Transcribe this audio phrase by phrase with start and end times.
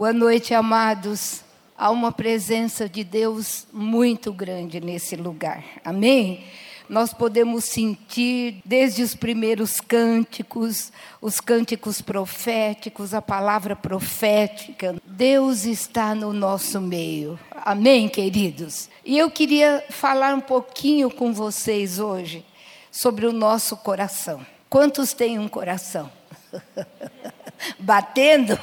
[0.00, 1.42] Boa noite, amados.
[1.76, 5.62] Há uma presença de Deus muito grande nesse lugar.
[5.84, 6.42] Amém?
[6.88, 10.90] Nós podemos sentir desde os primeiros cânticos,
[11.20, 14.96] os cânticos proféticos, a palavra profética.
[15.04, 17.38] Deus está no nosso meio.
[17.62, 18.88] Amém, queridos?
[19.04, 22.42] E eu queria falar um pouquinho com vocês hoje
[22.90, 24.40] sobre o nosso coração.
[24.70, 26.10] Quantos têm um coração?
[27.78, 28.58] Batendo?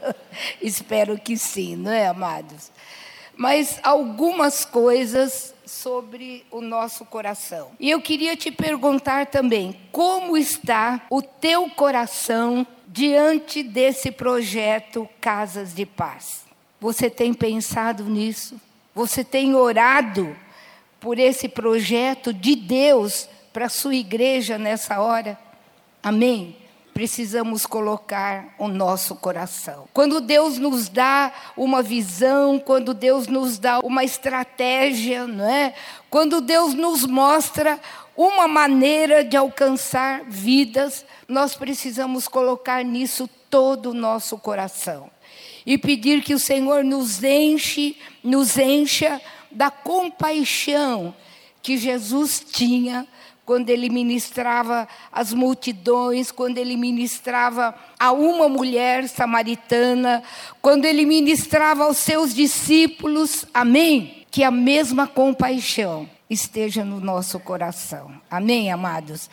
[0.60, 2.70] Espero que sim, não é, amados?
[3.36, 7.70] Mas algumas coisas sobre o nosso coração.
[7.80, 15.74] E eu queria te perguntar também: como está o teu coração diante desse projeto Casas
[15.74, 16.44] de Paz?
[16.80, 18.60] Você tem pensado nisso?
[18.94, 20.36] Você tem orado
[21.00, 25.38] por esse projeto de Deus para a sua igreja nessa hora?
[26.02, 26.56] Amém?
[26.92, 29.88] Precisamos colocar o nosso coração.
[29.92, 35.74] Quando Deus nos dá uma visão, quando Deus nos dá uma estratégia, não é?
[36.10, 37.80] Quando Deus nos mostra
[38.16, 45.10] uma maneira de alcançar vidas, nós precisamos colocar nisso todo o nosso coração
[45.64, 51.14] e pedir que o Senhor nos enche, nos encha da compaixão
[51.62, 53.06] que Jesus tinha
[53.44, 60.22] quando ele ministrava às multidões, quando ele ministrava a uma mulher samaritana,
[60.60, 64.24] quando ele ministrava aos seus discípulos, amém?
[64.30, 69.28] Que a mesma compaixão esteja no nosso coração, amém, amados?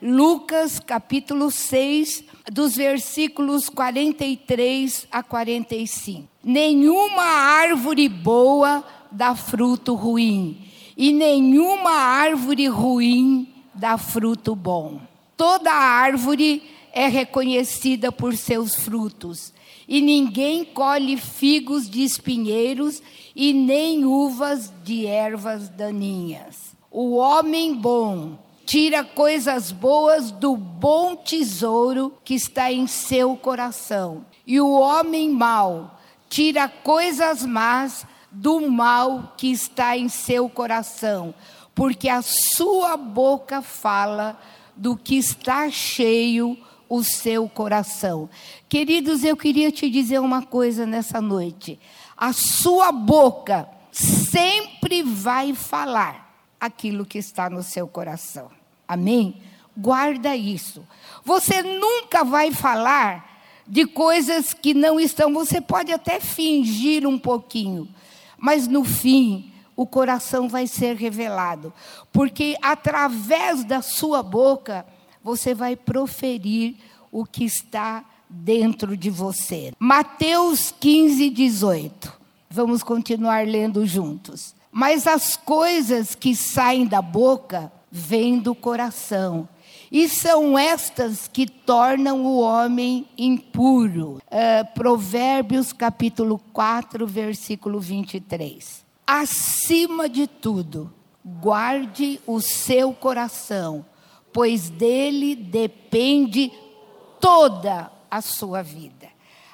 [0.00, 6.28] Lucas capítulo 6, dos versículos 43 a 45.
[6.44, 15.00] Nenhuma árvore boa dá fruto ruim, e nenhuma árvore ruim dá fruto bom.
[15.36, 19.52] Toda árvore é reconhecida por seus frutos,
[19.86, 23.02] e ninguém colhe figos de espinheiros
[23.34, 26.74] e nem uvas de ervas daninhas.
[26.90, 34.60] O homem bom tira coisas boas do bom tesouro que está em seu coração, e
[34.60, 35.98] o homem mau
[36.28, 41.34] tira coisas más do mal que está em seu coração,
[41.74, 44.38] porque a sua boca fala
[44.76, 46.56] do que está cheio
[46.88, 48.28] o seu coração.
[48.68, 51.78] Queridos, eu queria te dizer uma coisa nessa noite.
[52.16, 56.24] A sua boca sempre vai falar
[56.60, 58.50] aquilo que está no seu coração.
[58.86, 59.40] Amém?
[59.76, 60.86] Guarda isso.
[61.24, 63.34] Você nunca vai falar
[63.66, 65.32] de coisas que não estão.
[65.34, 67.88] Você pode até fingir um pouquinho,
[68.38, 71.72] mas no fim o coração vai ser revelado,
[72.12, 74.86] porque através da sua boca
[75.22, 76.76] você vai proferir
[77.10, 79.72] o que está dentro de você.
[79.78, 82.12] Mateus 15, 18.
[82.50, 84.54] Vamos continuar lendo juntos.
[84.70, 89.48] Mas as coisas que saem da boca vêm do coração.
[89.90, 94.20] E são estas que tornam o homem impuro.
[94.26, 98.83] Uh, Provérbios capítulo 4, versículo 23.
[99.06, 100.92] Acima de tudo,
[101.24, 103.84] guarde o seu coração,
[104.32, 106.50] pois dele depende
[107.20, 109.08] toda a sua vida.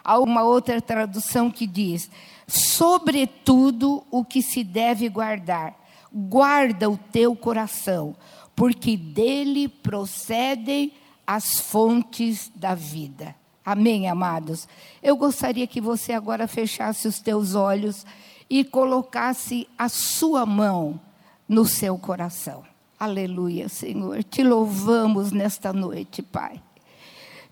[0.05, 2.11] Há uma outra tradução que diz:
[2.47, 5.77] sobretudo o que se deve guardar,
[6.13, 8.17] guarda o teu coração,
[8.55, 10.93] porque dele procedem
[11.27, 13.35] as fontes da vida.
[13.65, 14.67] Amém, amados?
[15.03, 18.05] Eu gostaria que você agora fechasse os teus olhos
[18.51, 21.01] e colocasse a sua mão
[21.49, 22.65] no seu coração.
[22.99, 24.25] Aleluia, Senhor.
[24.25, 26.61] Te louvamos nesta noite, Pai.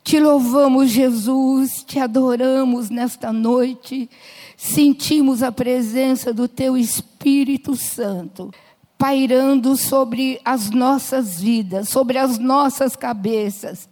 [0.03, 4.11] Te louvamos, Jesus, te adoramos nesta noite.
[4.57, 8.51] Sentimos a presença do Teu Espírito Santo
[8.99, 13.89] pairando sobre as nossas vidas, sobre as nossas cabeças.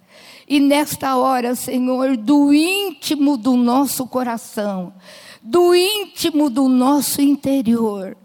[0.49, 4.93] E nesta hora, Senhor, do íntimo do nosso coração,
[5.47, 8.17] do íntimo do nosso interior.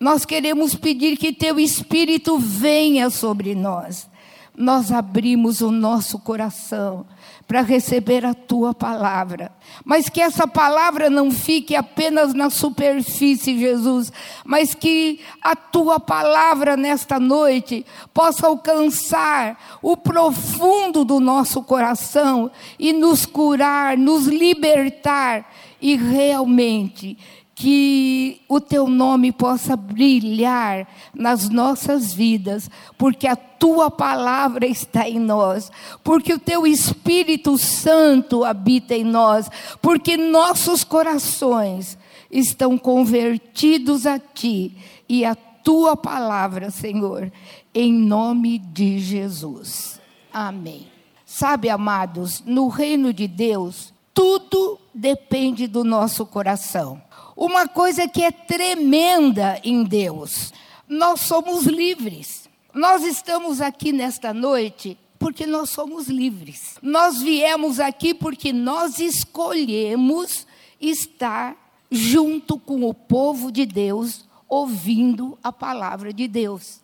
[0.00, 4.08] Nós queremos pedir que teu Espírito venha sobre nós.
[4.56, 7.06] Nós abrimos o nosso coração
[7.46, 9.50] para receber a tua palavra.
[9.84, 14.12] Mas que essa palavra não fique apenas na superfície, Jesus,
[14.44, 17.84] mas que a tua palavra nesta noite
[18.14, 25.44] possa alcançar o profundo do nosso coração e nos curar, nos libertar
[25.80, 27.16] e realmente
[27.60, 35.18] que o teu nome possa brilhar nas nossas vidas, porque a tua palavra está em
[35.18, 35.70] nós,
[36.02, 39.50] porque o teu Espírito Santo habita em nós,
[39.82, 41.98] porque nossos corações
[42.30, 44.74] estão convertidos a ti
[45.06, 47.30] e a tua palavra, Senhor,
[47.74, 50.00] em nome de Jesus.
[50.32, 50.86] Amém.
[51.26, 57.02] Sabe, amados, no reino de Deus, tudo depende do nosso coração.
[57.34, 60.52] Uma coisa que é tremenda em Deus:
[60.86, 62.46] nós somos livres.
[62.74, 66.76] Nós estamos aqui nesta noite porque nós somos livres.
[66.82, 70.46] Nós viemos aqui porque nós escolhemos
[70.78, 71.56] estar
[71.90, 76.82] junto com o povo de Deus, ouvindo a palavra de Deus.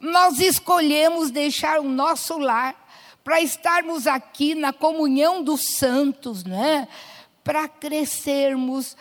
[0.00, 2.81] Nós escolhemos deixar o nosso lar
[3.24, 6.88] para estarmos aqui na comunhão dos santos, né?
[7.44, 8.96] Para crescermos,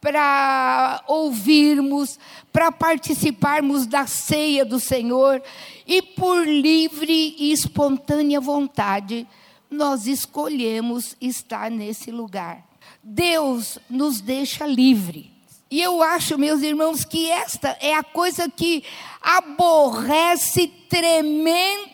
[0.00, 2.18] para ouvirmos,
[2.52, 5.42] para participarmos da ceia do Senhor
[5.86, 9.26] e por livre e espontânea vontade
[9.70, 12.64] nós escolhemos estar nesse lugar.
[13.02, 15.32] Deus nos deixa livre.
[15.70, 18.84] E eu acho, meus irmãos, que esta é a coisa que
[19.20, 21.93] aborrece tremendamente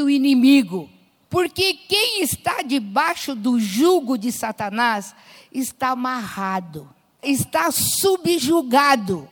[0.00, 0.88] o inimigo.
[1.28, 5.14] Porque quem está debaixo do jugo de Satanás
[5.52, 6.88] está amarrado
[7.22, 9.28] está subjugado,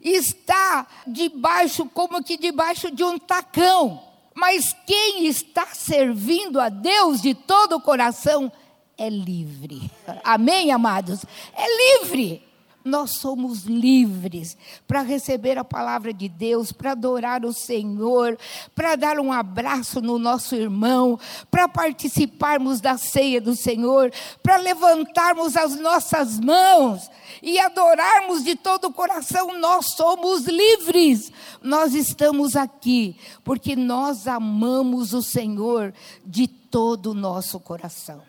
[0.00, 4.02] está debaixo, como que debaixo de um tacão.
[4.34, 8.50] Mas quem está servindo a Deus de todo o coração
[8.96, 9.90] é livre.
[10.24, 11.24] Amém, amados?
[11.54, 12.42] É livre
[12.84, 14.56] nós somos livres
[14.86, 18.38] para receber a palavra de Deus, para adorar o Senhor,
[18.74, 21.18] para dar um abraço no nosso irmão,
[21.50, 24.12] para participarmos da ceia do Senhor,
[24.42, 27.10] para levantarmos as nossas mãos
[27.42, 29.58] e adorarmos de todo o coração.
[29.58, 31.32] Nós somos livres.
[31.62, 35.92] Nós estamos aqui porque nós amamos o Senhor
[36.24, 38.22] de todo o nosso coração.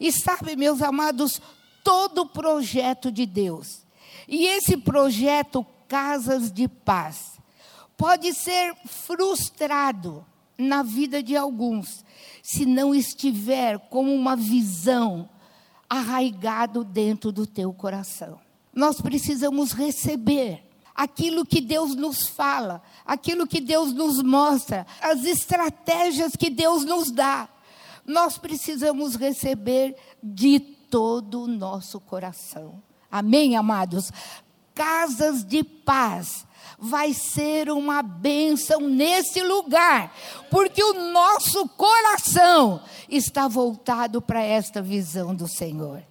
[0.00, 1.40] E sabe, meus amados,
[1.82, 3.86] todo o projeto de Deus.
[4.26, 7.38] E esse projeto Casas de Paz
[7.96, 10.24] pode ser frustrado
[10.56, 12.04] na vida de alguns,
[12.42, 15.28] se não estiver como uma visão
[15.88, 18.38] arraigado dentro do teu coração.
[18.74, 20.62] Nós precisamos receber
[20.94, 27.10] aquilo que Deus nos fala, aquilo que Deus nos mostra, as estratégias que Deus nos
[27.10, 27.48] dá.
[28.04, 32.82] Nós precisamos receber de todo o nosso coração.
[33.10, 34.12] Amém, amados?
[34.74, 36.46] Casas de paz
[36.78, 40.14] vai ser uma bênção nesse lugar,
[40.50, 46.02] porque o nosso coração está voltado para esta visão do Senhor.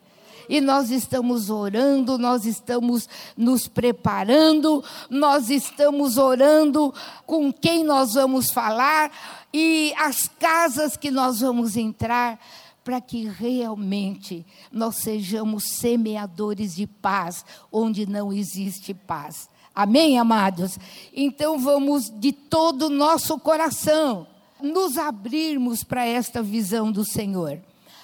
[0.50, 6.94] E nós estamos orando, nós estamos nos preparando, nós estamos orando
[7.25, 9.12] com quem nós vamos falar
[9.53, 12.39] e as casas que nós vamos entrar
[12.88, 19.50] para que realmente nós sejamos semeadores de paz onde não existe paz.
[19.75, 20.80] Amém, amados?
[21.13, 24.25] Então vamos de todo o nosso coração
[24.62, 27.60] nos abrirmos para esta visão do Senhor.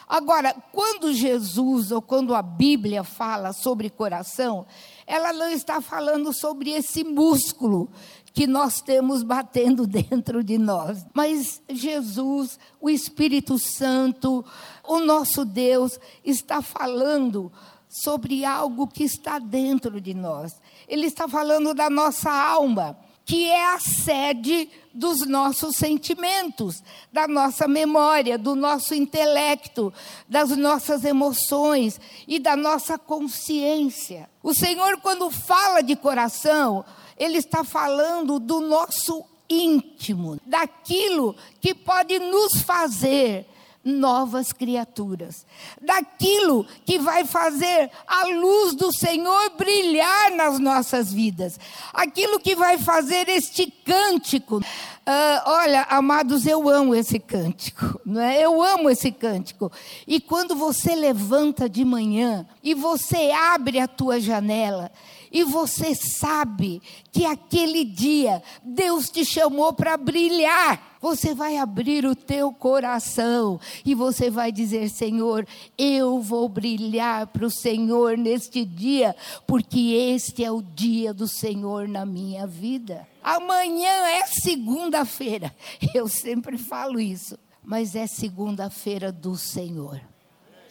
[0.08, 4.66] Agora, quando Jesus ou quando a Bíblia fala sobre coração,
[5.08, 7.90] ela não está falando sobre esse músculo
[8.34, 11.06] que nós temos batendo dentro de nós.
[11.14, 14.44] Mas Jesus, o Espírito Santo,
[14.84, 17.52] o nosso Deus, está falando
[17.88, 20.60] sobre algo que está dentro de nós.
[20.88, 27.68] Ele está falando da nossa alma, que é a sede dos nossos sentimentos, da nossa
[27.68, 29.94] memória, do nosso intelecto,
[30.28, 34.30] das nossas emoções e da nossa consciência.
[34.42, 36.84] O Senhor, quando fala de coração,
[37.18, 43.48] ele está falando do nosso íntimo, daquilo que pode nos fazer
[43.84, 45.46] novas criaturas,
[45.82, 51.60] daquilo que vai fazer a luz do Senhor brilhar nas nossas vidas,
[51.94, 54.58] aquilo que vai fazer este cântico.
[54.58, 58.42] Uh, olha, amados, eu amo esse cântico, não é?
[58.42, 59.70] Eu amo esse cântico.
[60.08, 64.90] E quando você levanta de manhã e você abre a tua janela
[65.34, 66.80] e você sabe
[67.12, 70.94] que aquele dia Deus te chamou para brilhar.
[71.02, 75.46] Você vai abrir o teu coração e você vai dizer: Senhor,
[75.78, 79.16] eu vou brilhar para o Senhor neste dia,
[79.48, 83.08] porque este é o dia do Senhor na minha vida.
[83.22, 85.54] Amanhã é segunda-feira.
[85.94, 90.13] Eu sempre falo isso, mas é segunda-feira do Senhor.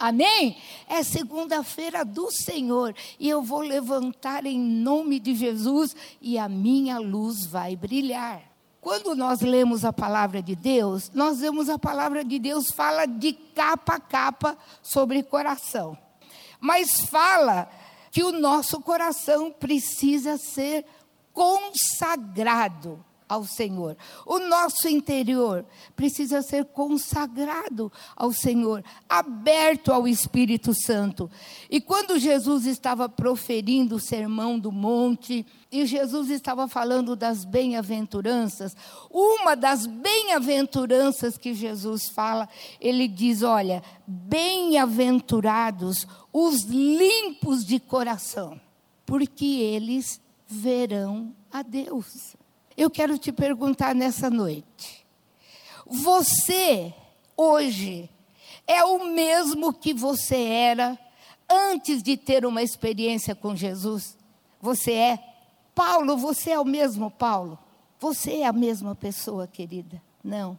[0.02, 0.56] Amém?
[0.88, 6.98] É segunda-feira do Senhor e eu vou levantar em nome de Jesus e a minha
[6.98, 8.42] luz vai brilhar.
[8.80, 13.32] Quando nós lemos a palavra de Deus, nós vemos a palavra de Deus fala de
[13.32, 15.96] capa a capa sobre coração.
[16.58, 17.70] Mas fala
[18.10, 20.84] que o nosso coração precisa ser
[21.32, 23.96] consagrado ao Senhor.
[24.26, 25.64] O nosso interior
[25.96, 31.30] precisa ser consagrado ao Senhor, aberto ao Espírito Santo.
[31.70, 38.76] E quando Jesus estava proferindo o sermão do monte, e Jesus estava falando das bem-aventuranças,
[39.10, 42.46] uma das bem-aventuranças que Jesus fala,
[42.78, 48.60] ele diz: Olha, bem-aventurados os limpos de coração,
[49.06, 52.36] porque eles verão a Deus.
[52.76, 55.06] Eu quero te perguntar nessa noite:
[55.86, 56.94] você,
[57.36, 58.08] hoje,
[58.66, 60.98] é o mesmo que você era
[61.48, 64.16] antes de ter uma experiência com Jesus?
[64.60, 65.18] Você é?
[65.74, 67.58] Paulo, você é o mesmo Paulo?
[67.98, 70.02] Você é a mesma pessoa, querida?
[70.22, 70.58] Não.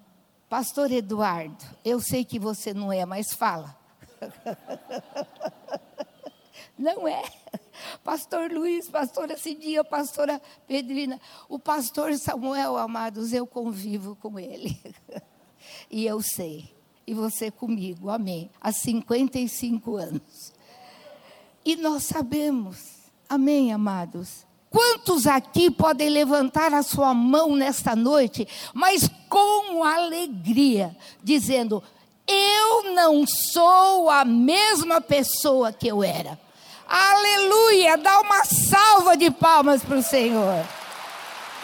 [0.49, 3.75] Pastor Eduardo, eu sei que você não é, mas fala.
[6.77, 7.23] Não é.
[8.03, 11.19] Pastor Luiz, pastora Cidinha, pastora Pedrina.
[11.47, 14.79] O pastor Samuel, amados, eu convivo com ele.
[15.89, 16.73] E eu sei.
[17.05, 18.49] E você comigo, amém.
[18.59, 20.53] Há 55 anos.
[21.65, 22.77] E nós sabemos,
[23.29, 24.45] amém, amados.
[24.69, 31.83] Quantos aqui podem levantar a sua mão nesta noite, mas com alegria, dizendo:
[32.27, 36.39] Eu não sou a mesma pessoa que eu era.
[36.87, 37.97] Aleluia!
[37.97, 40.65] Dá uma salva de palmas para o Senhor.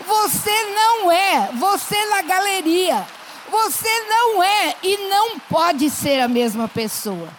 [0.05, 3.05] Você não é, você na galeria.
[3.49, 7.29] Você não é e não pode ser a mesma pessoa.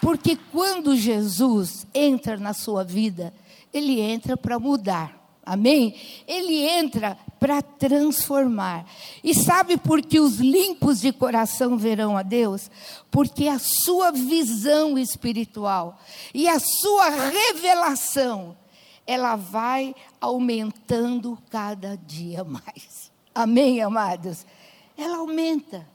[0.00, 3.32] Porque quando Jesus entra na sua vida,
[3.72, 5.15] ele entra para mudar.
[5.46, 5.94] Amém?
[6.26, 8.84] Ele entra para transformar.
[9.22, 12.68] E sabe por que os limpos de coração verão a Deus?
[13.12, 16.00] Porque a sua visão espiritual
[16.34, 18.56] e a sua revelação,
[19.06, 23.12] ela vai aumentando cada dia mais.
[23.32, 24.44] Amém, amados?
[24.98, 25.86] Ela aumenta.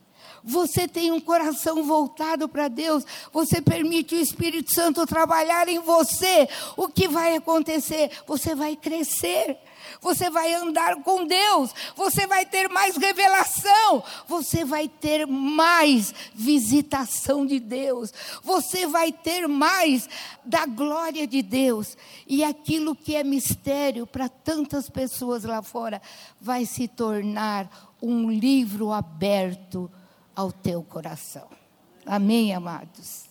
[0.44, 6.48] Você tem um coração voltado para Deus, você permite o Espírito Santo trabalhar em você.
[6.76, 8.12] O que vai acontecer?
[8.26, 9.58] Você vai crescer.
[10.00, 17.46] Você vai andar com Deus, você vai ter mais revelação, você vai ter mais visitação
[17.46, 20.08] de Deus, você vai ter mais
[20.44, 26.02] da glória de Deus, e aquilo que é mistério para tantas pessoas lá fora
[26.40, 29.92] vai se tornar um livro aberto
[30.36, 31.48] ao teu coração.
[32.06, 33.30] Amém, amados?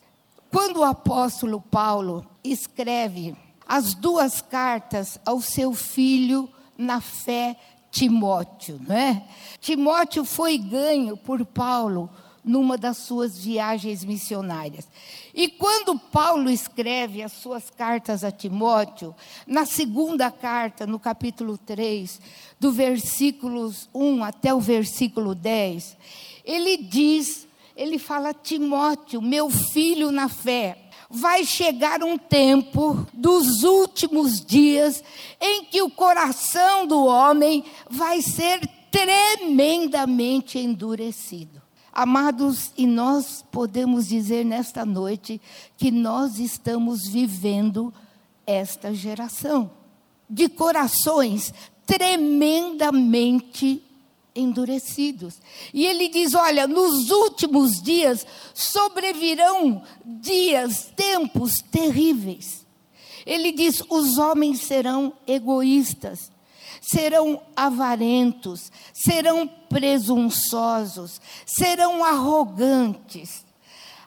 [0.51, 7.57] Quando o apóstolo Paulo escreve as duas cartas ao seu filho na fé,
[7.91, 9.25] Timóteo, não é?
[9.61, 12.11] Timóteo foi ganho por Paulo
[12.45, 14.89] numa das suas viagens missionárias.
[15.35, 19.15] E quando Paulo escreve as suas cartas a Timóteo,
[19.47, 22.21] na segunda carta, no capítulo 3,
[22.59, 25.97] do versículos 1 até o versículo 10,
[26.45, 34.45] ele diz, ele fala: Timóteo, meu filho na fé, vai chegar um tempo dos últimos
[34.45, 35.03] dias
[35.41, 41.60] em que o coração do homem vai ser tremendamente endurecido.
[41.93, 45.41] Amados, e nós podemos dizer nesta noite
[45.77, 47.93] que nós estamos vivendo
[48.47, 49.71] esta geração
[50.29, 51.53] de corações
[51.85, 53.83] tremendamente
[54.35, 55.41] endurecidos.
[55.75, 62.65] E ele diz: Olha, nos últimos dias sobrevirão dias, tempos terríveis.
[63.27, 66.31] Ele diz: os homens serão egoístas,
[66.81, 73.45] serão avarentos, serão presunçosos, serão arrogantes.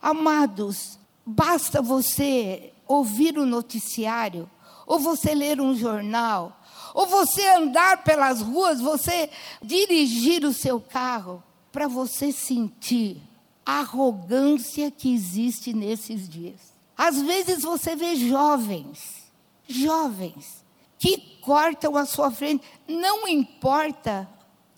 [0.01, 4.49] Amados, basta você ouvir o noticiário,
[4.85, 6.59] ou você ler um jornal,
[6.93, 9.29] ou você andar pelas ruas, você
[9.61, 13.21] dirigir o seu carro, para você sentir
[13.65, 16.73] a arrogância que existe nesses dias.
[16.95, 19.23] Às vezes você vê jovens,
[19.67, 20.62] jovens,
[21.03, 24.25] que cortam a sua frente, não importa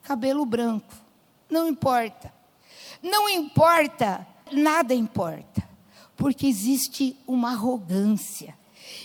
[0.01, 0.91] cabelo branco,
[1.47, 2.33] não importa.
[3.03, 5.61] Não importa, nada importa,
[6.17, 8.55] porque existe uma arrogância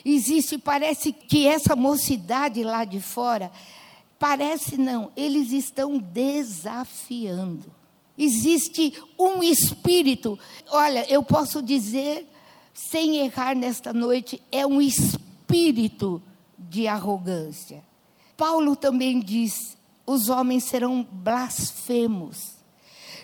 [0.05, 3.51] Existe, parece que essa mocidade lá de fora,
[4.19, 7.71] parece não, eles estão desafiando.
[8.17, 10.39] Existe um espírito,
[10.71, 12.27] olha, eu posso dizer
[12.73, 16.23] sem errar nesta noite, é um espírito
[16.69, 17.83] de arrogância.
[18.37, 19.77] Paulo também diz:
[20.07, 22.57] os homens serão blasfemos,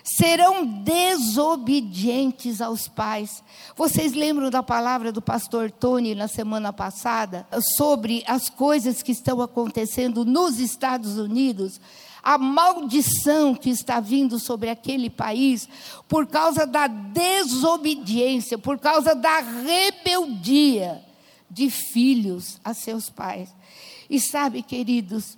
[0.05, 3.43] serão desobedientes aos pais.
[3.77, 9.41] Vocês lembram da palavra do pastor Tony na semana passada sobre as coisas que estão
[9.41, 11.81] acontecendo nos Estados Unidos?
[12.23, 15.69] a maldição que está vindo sobre aquele país
[16.09, 21.06] por causa da desobediência, por causa da rebeldia
[21.51, 23.49] de filhos a seus pais.
[24.09, 25.37] E sabe, queridos,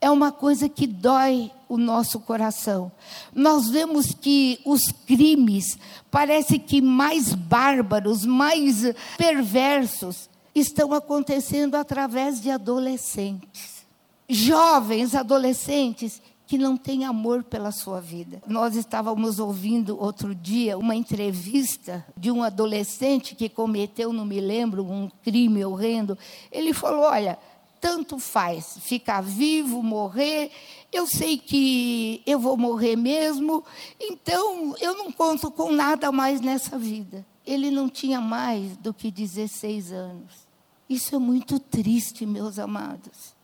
[0.00, 2.90] é uma coisa que dói o nosso coração.
[3.34, 5.78] Nós vemos que os crimes
[6.10, 8.84] parece que mais bárbaros, mais
[9.16, 13.86] perversos estão acontecendo através de adolescentes.
[14.28, 18.42] Jovens, adolescentes que não tem amor pela sua vida.
[18.46, 24.82] Nós estávamos ouvindo outro dia uma entrevista de um adolescente que cometeu, não me lembro,
[24.82, 26.16] um crime horrendo.
[26.50, 27.38] Ele falou: Olha,
[27.78, 30.50] tanto faz ficar vivo, morrer.
[30.90, 33.62] Eu sei que eu vou morrer mesmo,
[34.00, 37.26] então eu não conto com nada mais nessa vida.
[37.46, 40.48] Ele não tinha mais do que 16 anos.
[40.88, 43.36] Isso é muito triste, meus amados.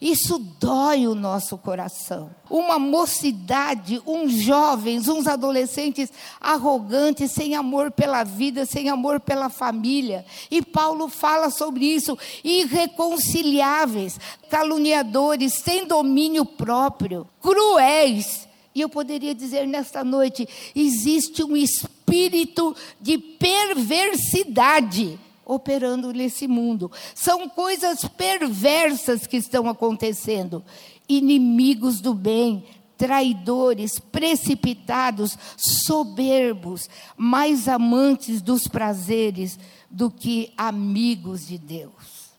[0.00, 2.30] Isso dói o nosso coração.
[2.50, 6.10] Uma mocidade, uns jovens, uns adolescentes
[6.40, 10.24] arrogantes, sem amor pela vida, sem amor pela família.
[10.50, 12.18] E Paulo fala sobre isso.
[12.42, 14.18] Irreconciliáveis,
[14.50, 18.48] caluniadores, sem domínio próprio, cruéis.
[18.74, 26.90] E eu poderia dizer nesta noite: existe um espírito de perversidade operando nesse mundo.
[27.14, 30.64] São coisas perversas que estão acontecendo.
[31.08, 32.64] Inimigos do bem,
[32.96, 39.58] traidores, precipitados, soberbos, mais amantes dos prazeres
[39.90, 42.32] do que amigos de Deus.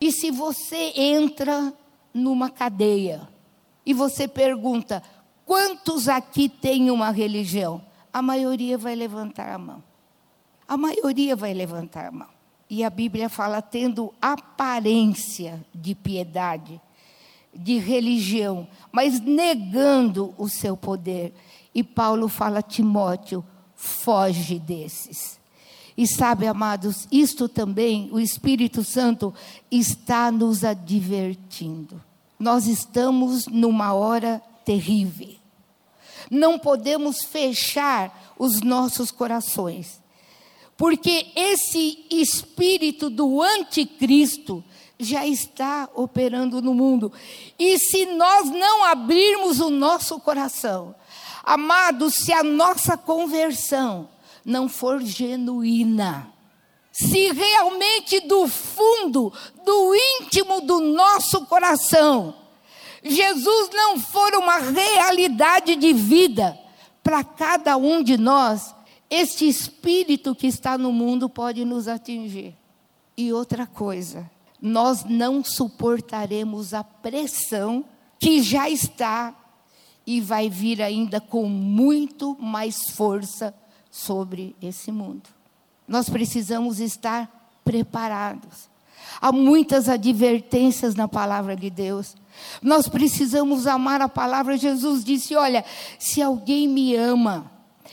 [0.00, 1.72] E se você entra
[2.12, 3.28] numa cadeia
[3.84, 5.02] e você pergunta:
[5.44, 7.82] quantos aqui têm uma religião?
[8.12, 9.82] A maioria vai levantar a mão.
[10.66, 12.39] A maioria vai levantar a mão.
[12.70, 16.80] E a Bíblia fala tendo aparência de piedade,
[17.52, 21.34] de religião, mas negando o seu poder.
[21.74, 25.40] E Paulo fala a Timóteo: foge desses.
[25.96, 29.34] E sabe, amados, isto também o Espírito Santo
[29.68, 32.00] está nos advertindo.
[32.38, 35.34] Nós estamos numa hora terrível.
[36.30, 39.99] Não podemos fechar os nossos corações
[40.80, 44.64] porque esse espírito do anticristo
[44.98, 47.12] já está operando no mundo.
[47.58, 50.94] E se nós não abrirmos o nosso coração,
[51.44, 54.08] amados, se a nossa conversão
[54.42, 56.32] não for genuína,
[56.90, 59.30] se realmente do fundo,
[59.62, 62.34] do íntimo do nosso coração,
[63.02, 66.58] Jesus não for uma realidade de vida
[67.02, 68.74] para cada um de nós,
[69.10, 72.56] este espírito que está no mundo pode nos atingir.
[73.16, 74.30] E outra coisa,
[74.62, 77.84] nós não suportaremos a pressão
[78.18, 79.34] que já está
[80.06, 83.52] e vai vir ainda com muito mais força
[83.90, 85.28] sobre esse mundo.
[85.88, 88.70] Nós precisamos estar preparados.
[89.20, 92.14] Há muitas advertências na palavra de Deus.
[92.62, 94.56] Nós precisamos amar a palavra.
[94.56, 95.64] Jesus disse: Olha,
[95.98, 97.49] se alguém me ama,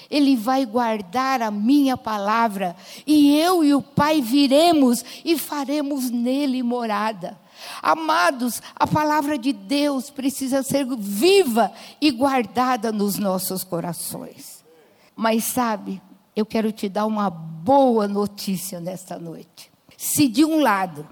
[0.10, 6.64] ele vai guardar a minha palavra, e eu e o Pai viremos e faremos nele
[6.64, 7.38] morada.
[7.82, 14.64] Amados, a palavra de Deus precisa ser viva e guardada nos nossos corações.
[15.16, 16.02] Mas sabe,
[16.36, 19.72] eu quero te dar uma boa notícia nesta noite.
[19.98, 21.08] Se de um lado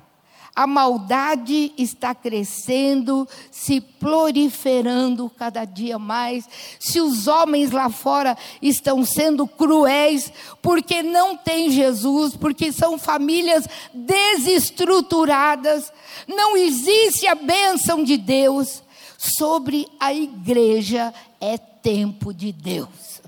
[0.56, 6.48] a maldade está crescendo, se proliferando cada dia mais.
[6.80, 13.68] Se os homens lá fora estão sendo cruéis, porque não tem Jesus, porque são famílias
[13.94, 15.92] desestruturadas,
[16.26, 18.84] não existe a bênção de Deus.
[19.18, 23.22] Sobre a igreja é tempo de Deus.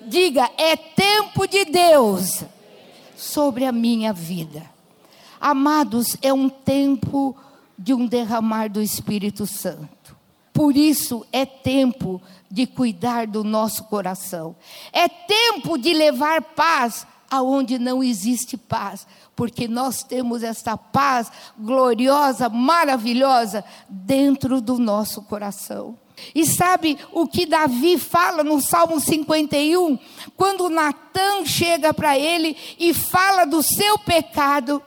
[0.00, 2.42] Diga, é tempo de Deus
[3.16, 4.71] sobre a minha vida.
[5.42, 7.36] Amados, é um tempo
[7.76, 10.16] de um derramar do Espírito Santo.
[10.52, 14.54] Por isso é tempo de cuidar do nosso coração.
[14.92, 22.48] É tempo de levar paz aonde não existe paz, porque nós temos esta paz gloriosa,
[22.48, 25.98] maravilhosa dentro do nosso coração.
[26.32, 29.98] E sabe o que Davi fala no Salmo 51?
[30.36, 34.80] Quando Natan chega para ele e fala do seu pecado,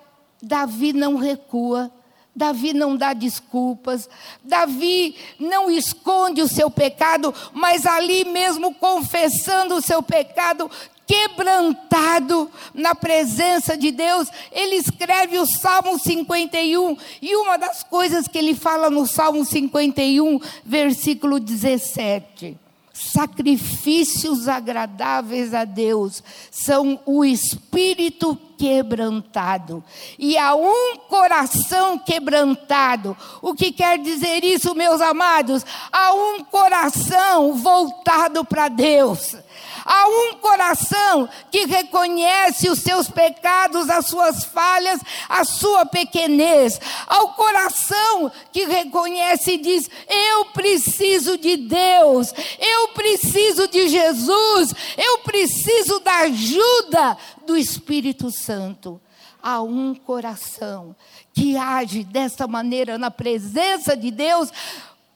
[0.45, 1.91] Davi não recua.
[2.35, 4.09] Davi não dá desculpas,
[4.43, 10.69] Davi não esconde o seu pecado, mas ali mesmo confessando o seu pecado,
[11.07, 18.37] quebrantado na presença de Deus, ele escreve o Salmo 51, e uma das coisas que
[18.37, 22.64] ele fala no Salmo 51, versículo 17:
[22.95, 29.83] sacrifícios agradáveis a Deus são o espírito quebrantado
[30.17, 33.15] e a um coração quebrantado.
[33.41, 35.65] O que quer dizer isso, meus amados?
[35.91, 39.35] A um coração voltado para Deus
[39.85, 46.81] Há um coração que reconhece os seus pecados, as suas falhas, a sua pequenez.
[47.05, 53.87] Há o um coração que reconhece e diz: Eu preciso de Deus, eu preciso de
[53.87, 58.99] Jesus, eu preciso da ajuda do Espírito Santo.
[59.39, 60.95] Há um coração
[61.31, 64.49] que age dessa maneira na presença de Deus.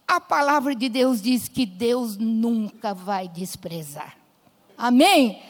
[0.07, 4.18] A palavra de Deus diz que Deus nunca vai desprezar.
[4.79, 5.41] Amém?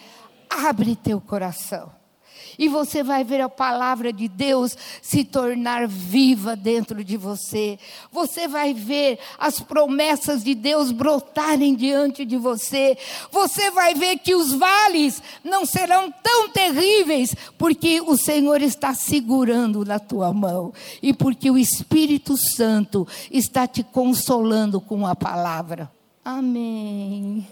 [0.50, 1.92] Abre teu coração.
[2.58, 7.78] E você vai ver a palavra de Deus se tornar viva dentro de você.
[8.12, 12.98] Você vai ver as promessas de Deus brotarem diante de você.
[13.32, 19.86] Você vai ver que os vales não serão tão terríveis, porque o Senhor está segurando
[19.86, 25.99] na tua mão e porque o Espírito Santo está te consolando com a palavra.
[26.24, 27.48] Amém.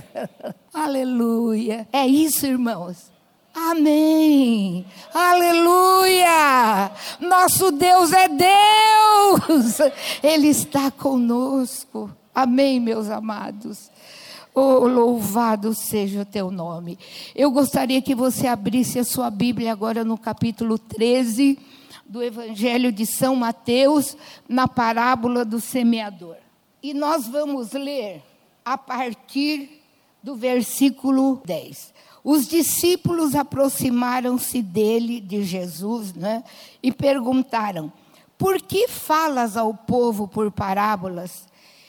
[0.72, 1.86] Aleluia.
[1.92, 3.12] É isso, irmãos.
[3.54, 4.86] Amém.
[5.12, 6.90] Aleluia.
[7.20, 9.78] Nosso Deus é Deus.
[10.22, 12.10] Ele está conosco.
[12.34, 13.90] Amém, meus amados.
[14.54, 16.98] Oh, louvado seja o teu nome.
[17.34, 21.58] Eu gostaria que você abrisse a sua Bíblia agora no capítulo 13
[22.06, 26.36] do Evangelho de São Mateus, na parábola do semeador.
[26.82, 28.22] E nós vamos ler
[28.64, 29.82] a partir
[30.20, 31.94] do versículo 10.
[32.24, 36.42] Os discípulos aproximaram-se dele, de Jesus, né,
[36.82, 37.92] e perguntaram:
[38.36, 41.46] Por que falas ao povo por parábolas?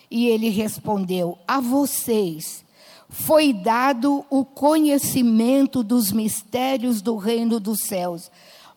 [0.08, 2.64] E ele respondeu: A vocês
[3.08, 8.30] foi dado o conhecimento dos mistérios do reino dos céus,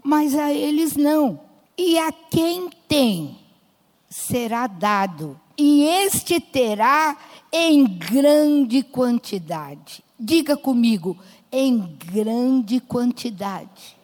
[0.04, 1.40] mas a eles não.
[1.78, 3.38] E a quem tem,
[4.10, 7.18] será dado e este terá
[7.52, 10.04] em grande quantidade.
[10.20, 11.18] Diga comigo,
[11.52, 13.98] em grande quantidade.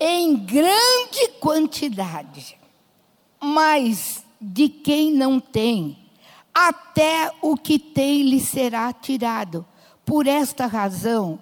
[0.00, 2.56] Em grande quantidade.
[3.40, 5.98] Mas de quem não tem,
[6.52, 9.66] até o que tem lhe será tirado.
[10.04, 11.38] Por esta razão,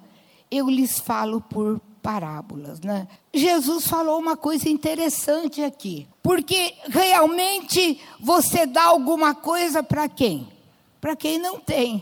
[0.49, 3.07] eu lhes falo por parábolas, né?
[3.33, 10.47] Jesus falou uma coisa interessante aqui, porque realmente você dá alguma coisa para quem?
[11.01, 12.01] Para quem não tem.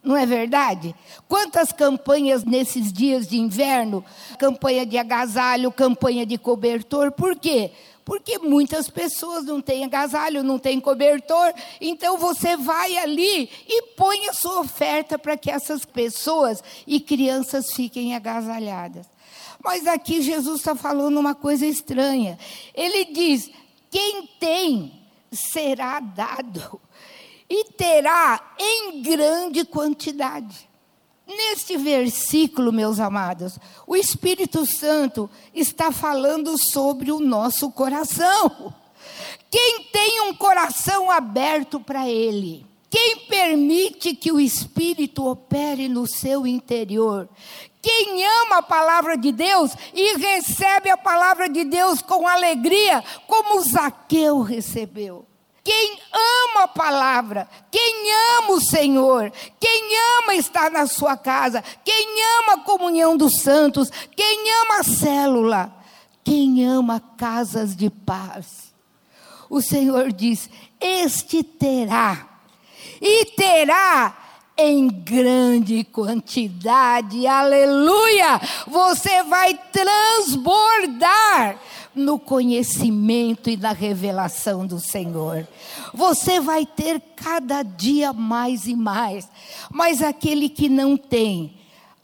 [0.00, 0.94] Não é verdade?
[1.26, 4.04] Quantas campanhas nesses dias de inverno?
[4.38, 7.10] Campanha de agasalho, campanha de cobertor.
[7.10, 7.72] Por quê?
[8.04, 11.52] Porque muitas pessoas não têm agasalho, não têm cobertor.
[11.80, 17.72] Então você vai ali e põe a sua oferta para que essas pessoas e crianças
[17.72, 19.04] fiquem agasalhadas.
[19.68, 22.38] Mas aqui Jesus está falando uma coisa estranha.
[22.72, 23.50] Ele diz:
[23.90, 24.98] quem tem
[25.30, 26.80] será dado,
[27.50, 30.66] e terá em grande quantidade.
[31.26, 38.72] Neste versículo, meus amados, o Espírito Santo está falando sobre o nosso coração.
[39.50, 46.46] Quem tem um coração aberto para Ele, quem permite que o Espírito opere no seu
[46.46, 47.28] interior,
[47.80, 53.60] quem ama a palavra de Deus e recebe a palavra de Deus com alegria, como
[53.62, 55.24] Zaqueu recebeu.
[55.62, 62.22] Quem ama a palavra, quem ama o Senhor, quem ama estar na sua casa, quem
[62.38, 65.72] ama a comunhão dos santos, quem ama a célula,
[66.24, 68.72] quem ama casas de paz.
[69.50, 70.48] O Senhor diz:
[70.80, 72.26] Este terá
[73.00, 74.17] e terá
[74.58, 78.40] em grande quantidade, aleluia!
[78.66, 81.56] Você vai transbordar
[81.94, 85.46] no conhecimento e na revelação do Senhor.
[85.94, 89.28] Você vai ter cada dia mais e mais,
[89.70, 91.54] mas aquele que não tem,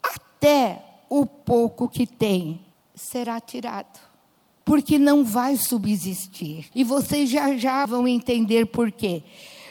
[0.01, 2.61] até o pouco que tem,
[2.95, 3.99] será tirado.
[4.63, 6.67] Porque não vai subsistir.
[6.73, 9.21] E vocês já já vão entender por quê.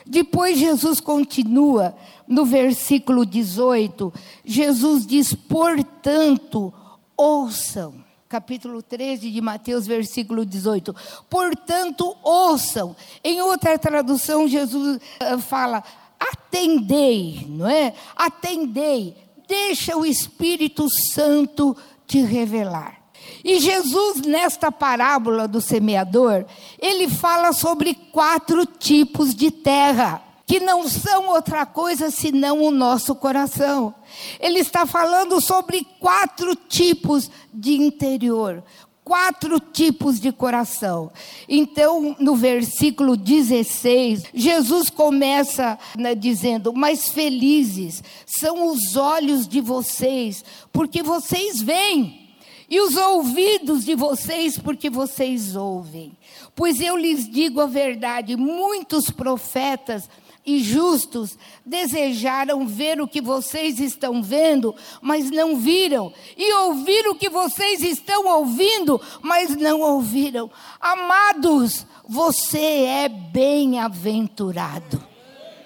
[0.06, 1.94] Depois Jesus continua
[2.26, 4.12] no versículo 18.
[4.44, 6.72] Jesus diz: Portanto,
[7.16, 8.04] ouçam.
[8.28, 10.94] Capítulo 13 de Mateus, versículo 18.
[11.30, 12.96] Portanto, ouçam.
[13.22, 15.82] Em outra tradução, Jesus eh, fala:
[16.18, 17.94] atendei, não é?
[18.16, 19.16] Atendei.
[19.46, 23.03] Deixa o Espírito Santo te revelar.
[23.44, 26.46] E Jesus, nesta parábola do semeador,
[26.80, 33.14] ele fala sobre quatro tipos de terra, que não são outra coisa senão o nosso
[33.14, 33.94] coração.
[34.40, 38.62] Ele está falando sobre quatro tipos de interior,
[39.04, 41.12] quatro tipos de coração.
[41.46, 50.42] Então, no versículo 16, Jesus começa né, dizendo: Mas felizes são os olhos de vocês,
[50.72, 52.23] porque vocês veem
[52.68, 56.16] e os ouvidos de vocês, porque vocês ouvem.
[56.54, 60.08] Pois eu lhes digo a verdade: muitos profetas
[60.46, 67.14] e justos desejaram ver o que vocês estão vendo, mas não viram, e ouvir o
[67.14, 70.50] que vocês estão ouvindo, mas não ouviram.
[70.78, 75.02] Amados, você é bem-aventurado.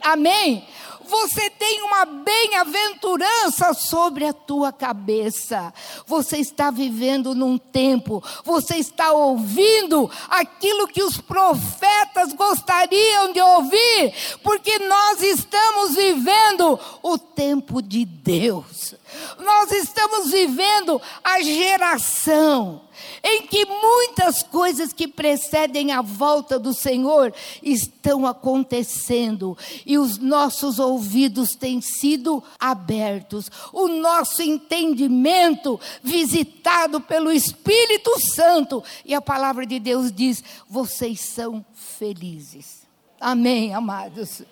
[0.00, 0.64] Amém?
[1.08, 5.72] Você tem uma bem-aventurança sobre a tua cabeça.
[6.06, 14.38] Você está vivendo num tempo, você está ouvindo aquilo que os profetas gostariam de ouvir,
[14.42, 18.94] porque nós estamos vivendo o tempo de Deus.
[19.38, 22.82] Nós estamos vivendo a geração
[23.22, 30.78] em que muitas coisas que precedem a volta do Senhor estão acontecendo e os nossos
[30.78, 39.78] ouvidos têm sido abertos, o nosso entendimento visitado pelo Espírito Santo, e a palavra de
[39.78, 42.86] Deus diz: vocês são felizes.
[43.20, 44.42] Amém, amados.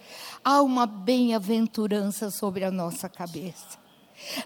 [0.45, 3.86] Há uma bem-aventurança sobre a nossa cabeça.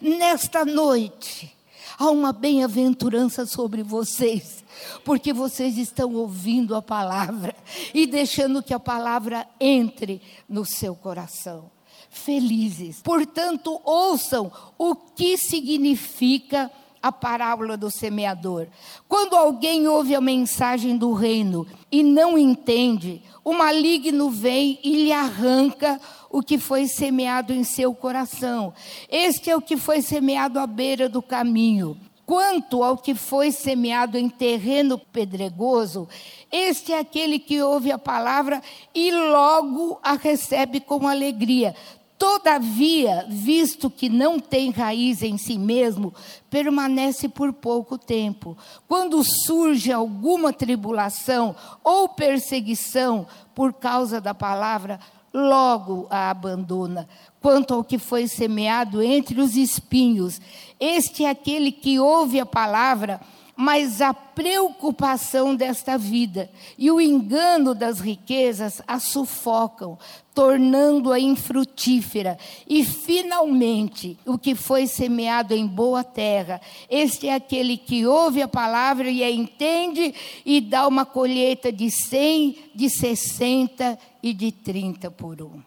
[0.00, 1.54] Nesta noite,
[1.98, 4.64] há uma bem-aventurança sobre vocês,
[5.04, 7.54] porque vocês estão ouvindo a palavra
[7.92, 11.70] e deixando que a palavra entre no seu coração.
[12.08, 13.00] Felizes.
[13.02, 16.70] Portanto, ouçam o que significa
[17.02, 18.66] a parábola do semeador.
[19.08, 25.12] Quando alguém ouve a mensagem do reino e não entende, o maligno vem e lhe
[25.12, 28.72] arranca o que foi semeado em seu coração.
[29.10, 31.96] Este é o que foi semeado à beira do caminho.
[32.24, 36.08] Quanto ao que foi semeado em terreno pedregoso,
[36.52, 38.62] este é aquele que ouve a palavra
[38.94, 41.74] e logo a recebe com alegria.
[42.16, 46.14] Todavia, visto que não tem raiz em si mesmo,
[46.48, 48.56] permanece por pouco tempo.
[48.86, 55.00] Quando surge alguma tribulação ou perseguição por causa da palavra,
[55.32, 57.08] logo a abandona.
[57.40, 60.40] Quanto ao que foi semeado entre os espinhos,
[60.78, 63.20] este é aquele que ouve a palavra
[63.62, 69.98] mas a preocupação desta vida e o engano das riquezas a sufocam,
[70.34, 72.38] tornando-a infrutífera.
[72.66, 78.48] E, finalmente, o que foi semeado em boa terra, este é aquele que ouve a
[78.48, 85.10] palavra e a entende e dá uma colheita de cem, de sessenta e de trinta
[85.10, 85.62] por um.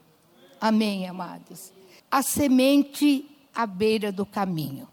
[0.59, 1.71] Amém, amados?
[2.09, 4.87] A semente à beira do caminho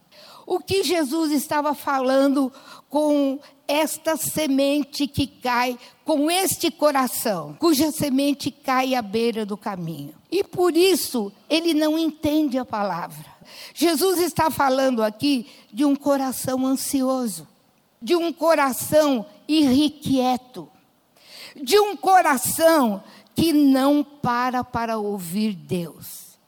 [0.51, 2.53] o que Jesus estava falando
[2.89, 10.13] com esta semente que cai, com este coração, cuja semente cai à beira do caminho.
[10.29, 13.27] E por isso ele não entende a palavra.
[13.73, 17.47] Jesus está falando aqui de um coração ansioso,
[18.03, 20.69] de um coração irrequieto,
[21.63, 23.05] de um coração
[23.41, 26.39] que não para para ouvir Deus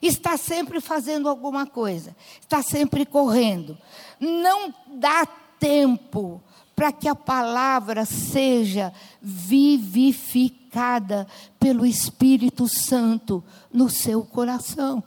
[0.00, 3.76] está sempre fazendo alguma coisa, está sempre correndo.
[4.18, 5.26] Não dá
[5.58, 6.42] tempo
[6.74, 11.26] para que a palavra seja vivificada
[11.58, 15.04] pelo Espírito Santo no seu coração.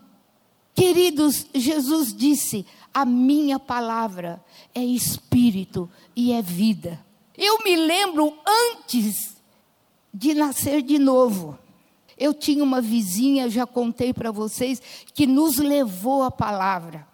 [0.76, 4.39] Queridos, Jesus disse: A minha palavra
[4.76, 7.04] é espírito e é vida.
[7.36, 9.33] Eu me lembro antes
[10.13, 11.58] de nascer de novo.
[12.17, 14.82] Eu tinha uma vizinha, já contei para vocês,
[15.13, 17.08] que nos levou a palavra.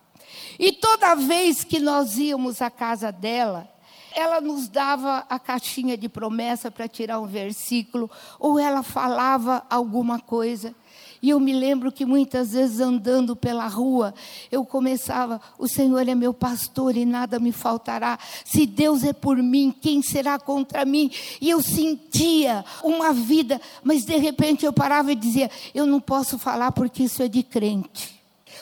[0.57, 3.69] E toda vez que nós íamos à casa dela,
[4.13, 10.19] ela nos dava a caixinha de promessa para tirar um versículo, ou ela falava alguma
[10.19, 10.75] coisa.
[11.21, 14.13] E eu me lembro que muitas vezes andando pela rua,
[14.51, 18.17] eu começava: O Senhor é meu pastor e nada me faltará.
[18.45, 21.11] Se Deus é por mim, quem será contra mim?
[21.41, 26.39] E eu sentia uma vida, mas de repente eu parava e dizia: Eu não posso
[26.39, 28.21] falar porque isso é de crente,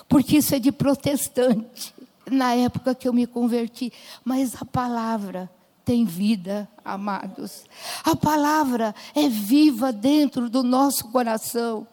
[0.09, 1.95] porque isso é de protestante.
[2.29, 3.93] Na época que eu me converti,
[4.25, 5.49] mas a palavra
[5.87, 7.63] tem vida, amados.
[8.03, 11.87] A palavra é viva dentro do nosso coração.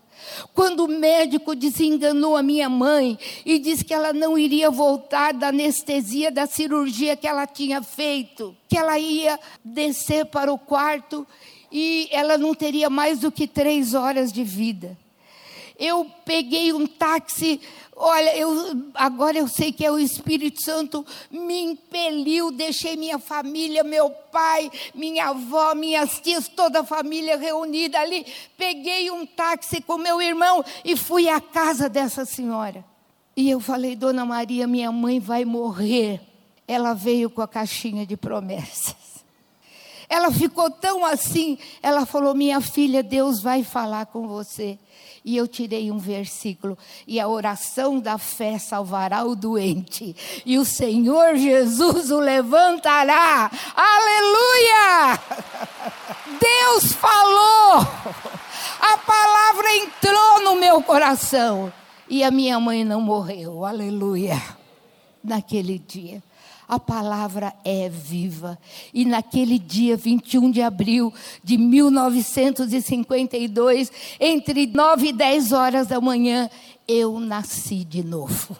[0.52, 5.48] Quando o médico desenganou a minha mãe e disse que ela não iria voltar da
[5.48, 11.26] anestesia da cirurgia que ela tinha feito, que ela ia descer para o quarto
[11.70, 14.96] e ela não teria mais do que três horas de vida.
[15.76, 17.60] Eu peguei um táxi
[17.96, 23.84] Olha, eu, agora eu sei que é o Espírito Santo me impeliu, deixei minha família,
[23.84, 28.26] meu pai, minha avó, minhas tias, toda a família reunida ali.
[28.56, 32.84] Peguei um táxi com meu irmão e fui à casa dessa senhora.
[33.36, 36.20] E eu falei, Dona Maria, minha mãe vai morrer.
[36.66, 39.03] Ela veio com a caixinha de promessas.
[40.08, 44.78] Ela ficou tão assim, ela falou: Minha filha, Deus vai falar com você.
[45.24, 50.14] E eu tirei um versículo, e a oração da fé salvará o doente,
[50.44, 53.50] e o Senhor Jesus o levantará.
[53.74, 55.18] Aleluia!
[56.38, 57.88] Deus falou,
[58.80, 61.72] a palavra entrou no meu coração,
[62.06, 63.64] e a minha mãe não morreu.
[63.64, 64.42] Aleluia!
[65.22, 66.22] Naquele dia.
[66.66, 68.58] A palavra é viva.
[68.92, 76.48] E naquele dia 21 de abril de 1952, entre 9 e 10 horas da manhã,
[76.88, 78.56] eu nasci de novo.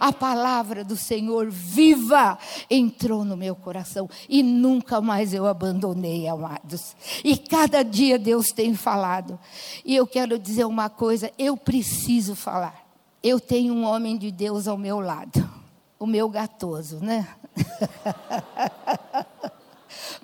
[0.00, 2.38] A palavra do Senhor viva
[2.70, 6.94] entrou no meu coração e nunca mais eu abandonei, amados.
[7.24, 9.38] E cada dia Deus tem falado.
[9.84, 12.86] E eu quero dizer uma coisa, eu preciso falar.
[13.22, 15.57] Eu tenho um homem de Deus ao meu lado
[15.98, 17.26] o meu gatoso, né?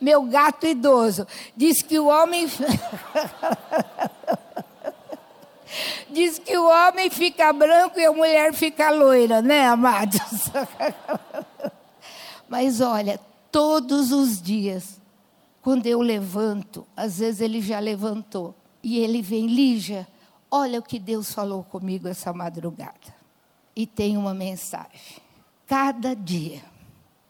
[0.00, 1.26] meu gato idoso.
[1.56, 2.46] Diz que o homem.
[6.10, 10.48] Diz que o homem fica branco e a mulher fica loira, né, amados?
[12.48, 13.18] Mas olha,
[13.50, 15.00] todos os dias,
[15.60, 20.06] quando eu levanto, às vezes ele já levantou, e ele vem, Lígia,
[20.48, 23.12] olha o que Deus falou comigo essa madrugada.
[23.74, 25.23] E tem uma mensagem.
[25.66, 26.62] Cada dia,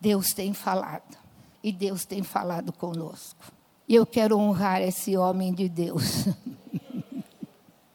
[0.01, 1.17] Deus tem falado.
[1.63, 3.53] E Deus tem falado conosco.
[3.89, 6.27] E eu quero honrar esse homem de Deus.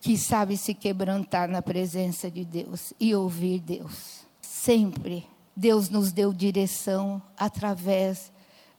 [0.02, 4.22] que sabe se quebrantar na presença de Deus e ouvir Deus.
[4.42, 8.32] Sempre Deus nos deu direção através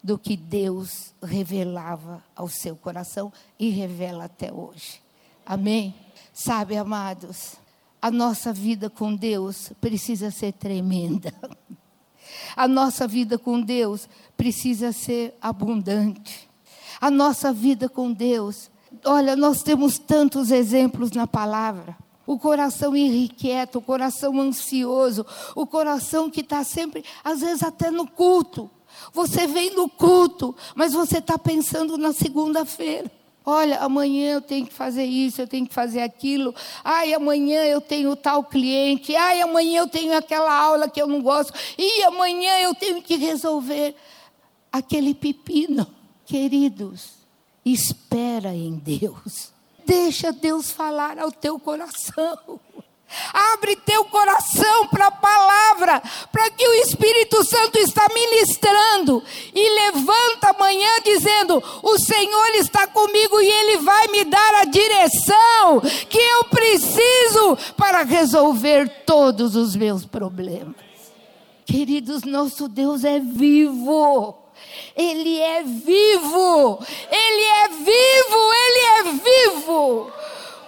[0.02, 5.02] do que Deus revelava ao seu coração e revela até hoje.
[5.44, 5.94] Amém?
[6.32, 7.56] Sabe, amados,
[8.00, 11.32] a nossa vida com Deus precisa ser tremenda.
[12.56, 16.48] A nossa vida com Deus precisa ser abundante.
[17.00, 18.70] A nossa vida com Deus,
[19.04, 21.96] olha, nós temos tantos exemplos na palavra.
[22.26, 28.06] O coração irrequieto, o coração ansioso, o coração que está sempre, às vezes até no
[28.06, 28.70] culto.
[29.12, 33.10] Você vem no culto, mas você está pensando na segunda-feira.
[33.44, 36.54] Olha, amanhã eu tenho que fazer isso, eu tenho que fazer aquilo.
[36.84, 39.16] Ai, amanhã eu tenho tal cliente.
[39.16, 41.52] Ai, amanhã eu tenho aquela aula que eu não gosto.
[41.78, 43.94] E amanhã eu tenho que resolver
[44.70, 45.86] aquele pepino.
[46.26, 47.12] Queridos,
[47.64, 49.52] espera em Deus.
[49.86, 52.60] Deixa Deus falar ao teu coração.
[53.32, 59.22] Abre teu coração para a palavra, para que o Espírito Santo está ministrando
[59.54, 65.80] e levanta amanhã dizendo: "O Senhor está comigo e ele vai me dar a direção
[66.08, 70.90] que eu preciso para resolver todos os meus problemas".
[71.64, 74.36] Queridos, nosso Deus é vivo.
[74.96, 76.78] Ele é vivo.
[77.10, 80.12] Ele é vivo, ele é vivo.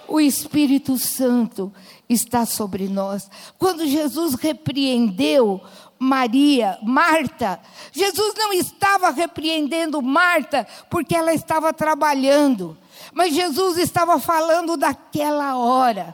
[0.07, 1.73] O Espírito Santo
[2.09, 3.29] está sobre nós.
[3.57, 5.61] Quando Jesus repreendeu
[5.97, 7.59] Maria, Marta,
[7.91, 12.77] Jesus não estava repreendendo Marta porque ela estava trabalhando,
[13.13, 16.13] mas Jesus estava falando daquela hora.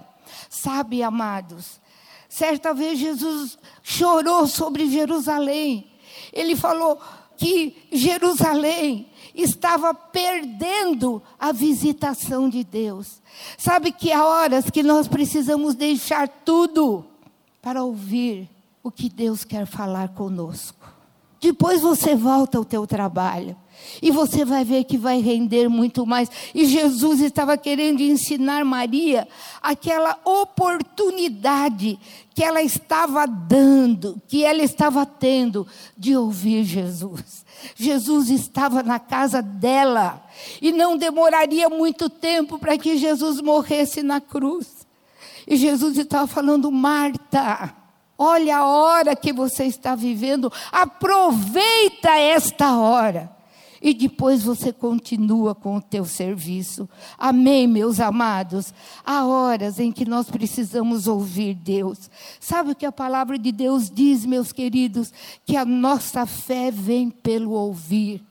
[0.50, 1.80] Sabe, amados,
[2.28, 5.92] certa vez Jesus chorou sobre Jerusalém.
[6.32, 7.00] Ele falou
[7.38, 9.09] que Jerusalém
[9.42, 13.22] estava perdendo a visitação de Deus.
[13.58, 17.06] Sabe que há horas que nós precisamos deixar tudo
[17.62, 18.50] para ouvir
[18.84, 20.88] o que Deus quer falar conosco.
[21.40, 23.56] Depois você volta ao teu trabalho.
[24.02, 26.30] E você vai ver que vai render muito mais.
[26.54, 29.28] E Jesus estava querendo ensinar Maria
[29.62, 32.00] aquela oportunidade
[32.34, 35.68] que ela estava dando, que ela estava tendo
[35.98, 37.46] de ouvir Jesus.
[37.76, 40.24] Jesus estava na casa dela
[40.62, 44.88] e não demoraria muito tempo para que Jesus morresse na cruz.
[45.46, 47.76] E Jesus estava falando, Marta,
[48.18, 53.39] olha a hora que você está vivendo, aproveita esta hora
[53.82, 56.88] e depois você continua com o teu serviço.
[57.18, 58.74] Amém, meus amados.
[59.06, 62.10] Há horas em que nós precisamos ouvir Deus.
[62.40, 65.14] Sabe o que a palavra de Deus diz, meus queridos?
[65.46, 68.24] Que a nossa fé vem pelo ouvir.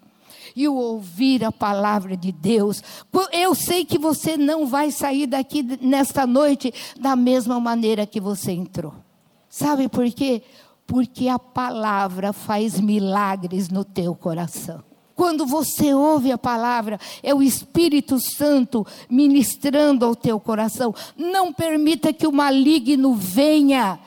[0.54, 2.82] E o ouvir a palavra de Deus.
[3.32, 8.52] Eu sei que você não vai sair daqui nesta noite da mesma maneira que você
[8.52, 8.94] entrou.
[9.48, 10.42] Sabe por quê?
[10.86, 14.87] Porque a palavra faz milagres no teu coração.
[15.18, 20.94] Quando você ouve a palavra, é o Espírito Santo ministrando ao teu coração.
[21.16, 23.98] Não permita que o maligno venha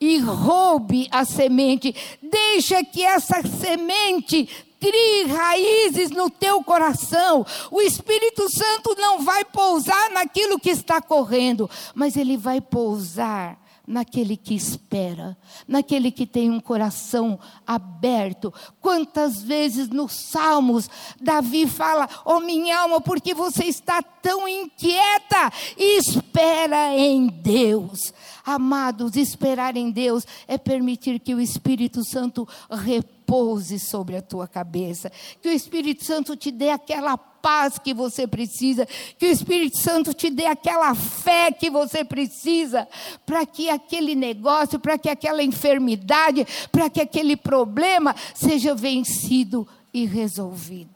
[0.00, 1.94] e roube a semente.
[2.20, 4.48] Deixa que essa semente
[4.80, 7.46] crie raízes no teu coração.
[7.70, 13.56] O Espírito Santo não vai pousar naquilo que está correndo, mas ele vai pousar
[13.86, 18.52] naquele que espera, naquele que tem um coração aberto.
[18.80, 25.52] Quantas vezes nos Salmos Davi fala: "Oh minha alma, porque você está tão inquieta?
[25.76, 28.12] Espera em Deus."
[28.44, 35.10] Amados, esperar em Deus é permitir que o Espírito Santo repouse sobre a tua cabeça,
[35.42, 37.16] que o Espírito Santo te dê aquela
[37.46, 42.88] paz que você precisa, que o Espírito Santo te dê aquela fé que você precisa,
[43.24, 50.06] para que aquele negócio, para que aquela enfermidade, para que aquele problema seja vencido e
[50.06, 50.90] resolvido.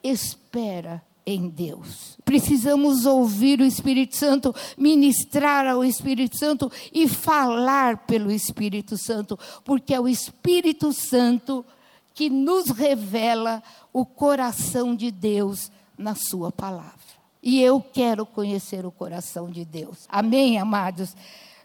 [0.00, 2.16] Espera em Deus.
[2.24, 9.92] Precisamos ouvir o Espírito Santo, ministrar ao Espírito Santo e falar pelo Espírito Santo, porque
[9.92, 11.66] é o Espírito Santo
[12.14, 13.60] que nos revela
[13.92, 17.16] o coração de Deus na Sua palavra.
[17.42, 20.06] E eu quero conhecer o coração de Deus.
[20.08, 21.14] Amém, amados?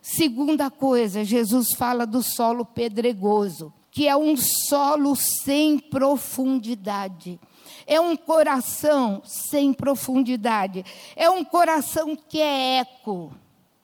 [0.02, 7.40] Segunda coisa, Jesus fala do solo pedregoso, que é um solo sem profundidade.
[7.86, 10.86] É um coração sem profundidade.
[11.16, 13.32] É um coração que é eco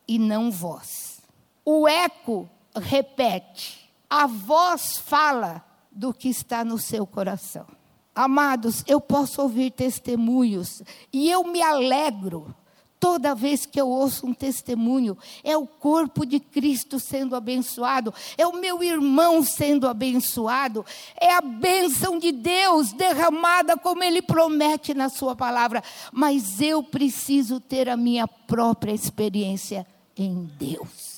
[0.08, 1.22] e não voz.
[1.66, 7.77] O eco repete, a voz fala do que está no seu coração.
[8.18, 10.82] Amados, eu posso ouvir testemunhos
[11.14, 12.56] e eu me alegro
[13.00, 18.48] Toda vez que eu ouço um testemunho, é o corpo de Cristo sendo abençoado, é
[18.48, 20.84] o meu irmão sendo abençoado,
[21.22, 25.84] é a bênção de Deus derramada como Ele promete na Sua palavra.
[26.12, 29.86] Mas eu preciso ter a minha própria experiência
[30.18, 31.17] em Deus.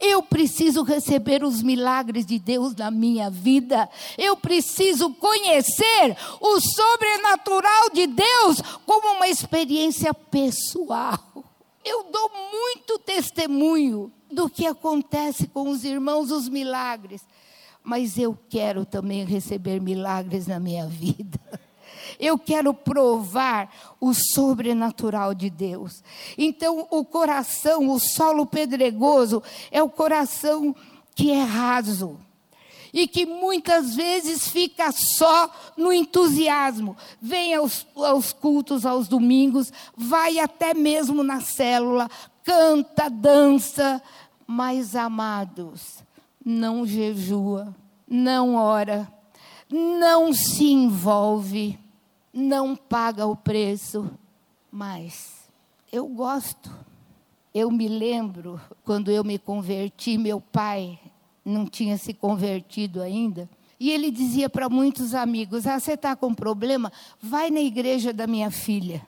[0.00, 3.88] Eu preciso receber os milagres de Deus na minha vida.
[4.16, 11.18] Eu preciso conhecer o sobrenatural de Deus como uma experiência pessoal.
[11.84, 17.22] Eu dou muito testemunho do que acontece com os irmãos, os milagres.
[17.82, 21.40] Mas eu quero também receber milagres na minha vida.
[22.18, 26.02] Eu quero provar o sobrenatural de Deus.
[26.36, 30.74] Então, o coração, o solo pedregoso, é o coração
[31.14, 32.18] que é raso
[32.92, 36.96] e que muitas vezes fica só no entusiasmo.
[37.20, 42.08] Vem aos, aos, cultos aos domingos, vai até mesmo na célula,
[42.42, 44.02] canta, dança,
[44.46, 45.98] mas amados,
[46.42, 47.74] não jejua,
[48.08, 49.12] não ora,
[49.70, 51.78] não se envolve
[52.36, 54.10] não paga o preço,
[54.70, 55.48] mas
[55.90, 56.70] eu gosto.
[57.54, 61.00] Eu me lembro quando eu me converti, meu pai
[61.42, 63.48] não tinha se convertido ainda.
[63.80, 66.92] E ele dizia para muitos amigos: Ah, você está com problema?
[67.18, 69.06] Vai na igreja da minha filha.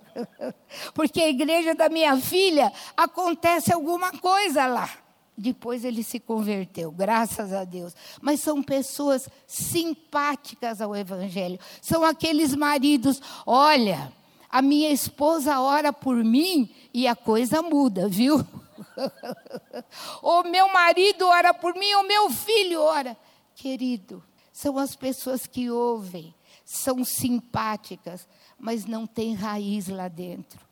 [0.92, 4.90] Porque a igreja da minha filha acontece alguma coisa lá.
[5.36, 7.94] Depois ele se converteu, graças a Deus.
[8.20, 11.58] Mas são pessoas simpáticas ao Evangelho.
[11.82, 14.12] São aqueles maridos, olha,
[14.48, 18.46] a minha esposa ora por mim e a coisa muda, viu?
[20.22, 23.16] o meu marido ora por mim, o meu filho ora.
[23.56, 24.22] Querido,
[24.52, 26.32] são as pessoas que ouvem,
[26.64, 30.64] são simpáticas, mas não têm raiz lá dentro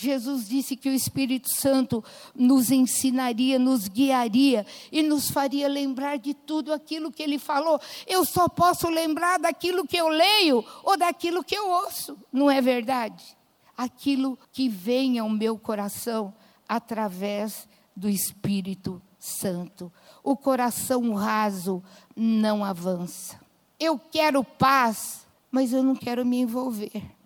[0.00, 6.34] Jesus disse que o Espírito Santo nos ensinaria, nos guiaria e nos faria lembrar de
[6.34, 7.80] tudo aquilo que ele falou.
[8.06, 12.60] Eu só posso lembrar daquilo que eu leio ou daquilo que eu ouço, não é
[12.60, 13.36] verdade?
[13.76, 16.32] Aquilo que vem ao meu coração
[16.68, 19.92] através do Espírito Santo.
[20.22, 21.82] O coração raso
[22.14, 23.40] não avança.
[23.80, 27.17] Eu quero paz, mas eu não quero me envolver.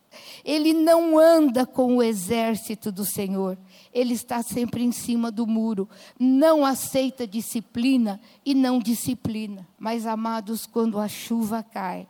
[0.45, 3.59] Ele não anda com o exército do Senhor.
[3.93, 5.89] Ele está sempre em cima do muro.
[6.19, 9.67] Não aceita disciplina e não disciplina.
[9.79, 12.09] Mas, amados, quando a chuva cai,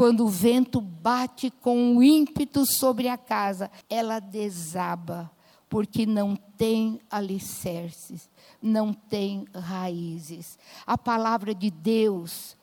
[0.00, 5.30] quando o vento bate com ímpeto sobre a casa, ela desaba,
[5.68, 8.30] porque não tem alicerces,
[8.62, 10.58] não tem raízes.
[10.86, 12.56] A palavra de Deus,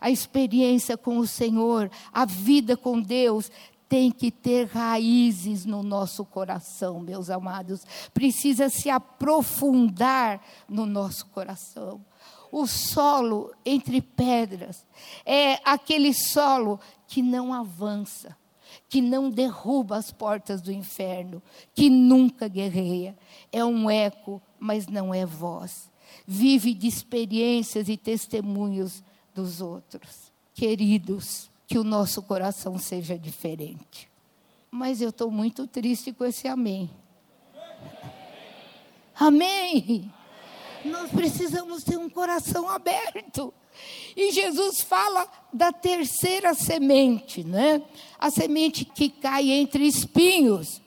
[0.00, 3.50] a experiência com o Senhor, a vida com Deus,
[3.88, 7.84] tem que ter raízes no nosso coração, meus amados.
[8.12, 12.04] Precisa se aprofundar no nosso coração.
[12.52, 14.86] O solo entre pedras
[15.24, 18.36] é aquele solo que não avança,
[18.88, 21.42] que não derruba as portas do inferno,
[21.74, 23.16] que nunca guerreia.
[23.50, 25.90] É um eco, mas não é voz.
[26.26, 29.02] Vive de experiências e testemunhos
[29.34, 30.32] dos outros.
[30.54, 34.08] Queridos, que o nosso coração seja diferente.
[34.70, 36.90] Mas eu estou muito triste com esse amém.
[39.14, 40.10] Amém.
[40.82, 43.52] Nós precisamos ter um coração aberto.
[44.16, 47.82] E Jesus fala da terceira semente, né?
[48.18, 50.80] A semente que cai entre espinhos.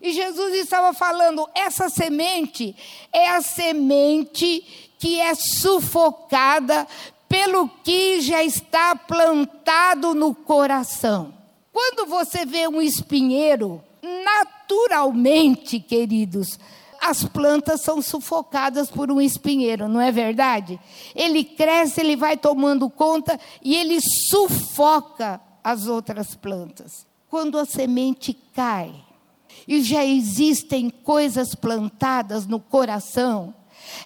[0.00, 2.74] E Jesus estava falando: essa semente
[3.12, 4.64] é a semente
[4.98, 6.86] que é sufocada
[7.34, 11.34] pelo que já está plantado no coração.
[11.72, 13.82] Quando você vê um espinheiro,
[14.24, 16.60] naturalmente, queridos,
[17.02, 20.78] as plantas são sufocadas por um espinheiro, não é verdade?
[21.12, 23.98] Ele cresce, ele vai tomando conta e ele
[24.30, 27.04] sufoca as outras plantas.
[27.28, 28.94] Quando a semente cai
[29.66, 33.52] e já existem coisas plantadas no coração,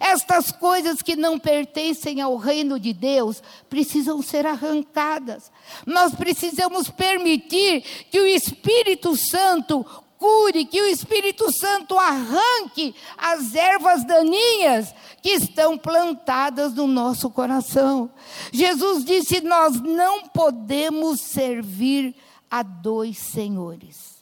[0.01, 5.51] estas coisas que não pertencem ao reino de Deus precisam ser arrancadas.
[5.87, 9.85] Nós precisamos permitir que o Espírito Santo
[10.19, 18.11] cure, que o Espírito Santo arranque as ervas daninhas que estão plantadas no nosso coração.
[18.53, 22.15] Jesus disse: Nós não podemos servir
[22.51, 24.19] a dois senhores.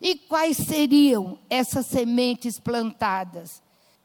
[0.00, 3.62] E quais seriam essas sementes plantadas?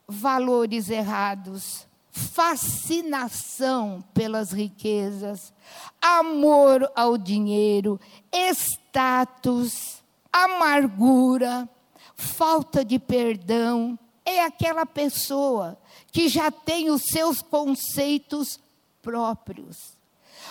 [0.08, 5.54] Valores errados, fascinação pelas riquezas,
[6.02, 8.00] amor ao dinheiro,
[8.34, 10.02] status,
[10.32, 11.70] amargura,
[12.16, 13.98] falta de perdão.
[14.26, 15.78] É aquela pessoa
[16.12, 18.60] que já tem os seus conceitos
[19.02, 19.98] próprios.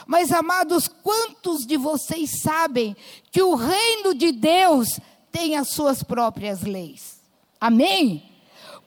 [0.07, 2.97] Mas, amados, quantos de vocês sabem
[3.31, 5.01] que o reino de Deus
[5.33, 7.21] tem as suas próprias leis?
[7.61, 8.36] Amém?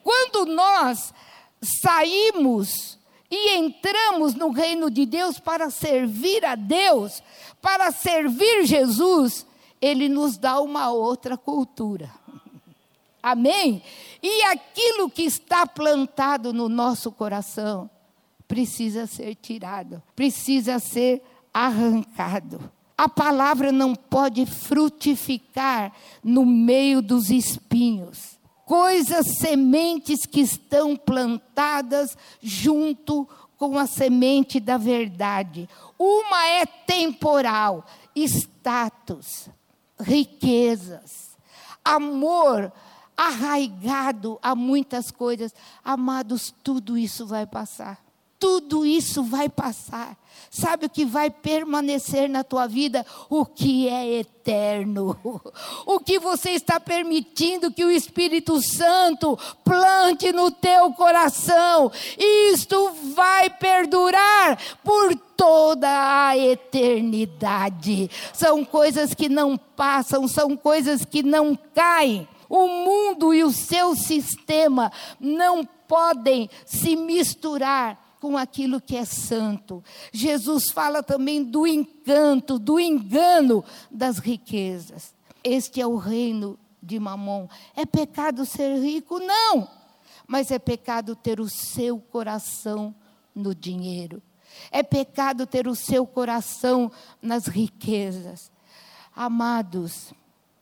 [0.10, 1.14] Quando nós
[1.62, 2.97] saímos
[3.30, 7.22] e entramos no reino de Deus para servir a Deus,
[7.62, 9.45] para servir Jesus,
[9.80, 12.10] Ele nos dá uma outra cultura.
[13.22, 13.84] Amém?
[14.24, 17.88] E aquilo que está plantado no nosso coração
[18.47, 21.22] precisa ser tirado, precisa ser
[21.53, 22.60] arrancado.
[22.97, 25.93] A palavra não pode frutificar
[26.24, 28.39] no meio dos espinhos
[28.70, 35.68] coisas, sementes que estão plantadas junto com a semente da verdade.
[35.98, 37.84] Uma é temporal,
[38.16, 39.50] status,
[40.00, 41.36] riquezas,
[41.84, 42.72] amor
[43.18, 45.52] arraigado a muitas coisas.
[45.84, 48.09] Amados, tudo isso vai passar.
[48.40, 50.18] Tudo isso vai passar.
[50.50, 53.06] Sabe o que vai permanecer na tua vida?
[53.30, 55.20] O que é eterno.
[55.86, 61.92] O que você está permitindo que o Espírito Santo plante no teu coração.
[62.18, 68.10] Isto vai perdurar por toda a eternidade.
[68.34, 72.28] São coisas que não passam, são coisas que não caem.
[72.48, 79.84] O mundo e o seu sistema não podem se misturar com aquilo que é santo.
[80.12, 85.14] Jesus fala também do encanto, do engano das riquezas.
[85.44, 87.48] Este é o reino de Mamon.
[87.76, 89.20] É pecado ser rico?
[89.20, 89.68] Não.
[90.28, 92.94] Mas é pecado ter o seu coração
[93.34, 94.22] no dinheiro.
[94.72, 96.92] É pecado ter o seu coração
[97.22, 98.52] nas riquezas.
[99.16, 100.14] Amados,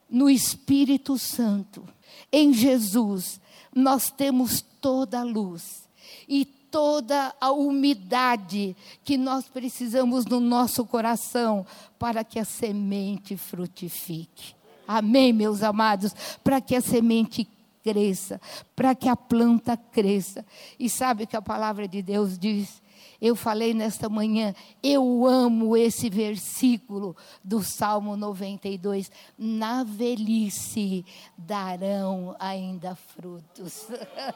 [0.09, 1.87] no Espírito Santo,
[2.31, 3.41] em Jesus,
[3.73, 5.87] nós temos toda a luz
[6.27, 6.45] e
[6.77, 11.65] toda a umidade que nós precisamos no nosso coração
[11.97, 14.53] para que a semente frutifique.
[14.87, 16.13] Amém, meus amados?
[16.43, 17.47] Para que a semente
[17.83, 18.39] cresça,
[18.75, 20.45] para que a planta cresça.
[20.79, 22.79] E sabe o que a palavra de Deus diz?
[23.19, 24.53] Eu falei nesta manhã,
[24.83, 29.11] eu amo esse versículo do Salmo 92.
[29.35, 31.03] Na velhice
[31.35, 33.87] darão ainda frutos,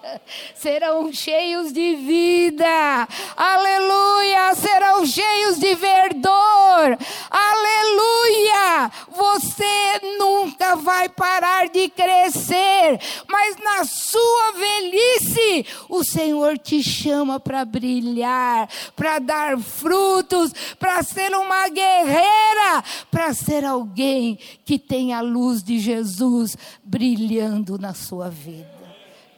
[0.55, 3.07] serão cheios de vida,
[3.37, 6.97] aleluia, serão cheios de verdor,
[7.29, 8.91] aleluia.
[9.11, 17.63] Você nunca vai parar de crescer, mas na sua velhice, o Senhor te chama para
[17.63, 25.63] brilhar para dar frutos, para ser uma guerreira, para ser alguém que tem a luz
[25.63, 28.81] de Jesus brilhando na sua vida.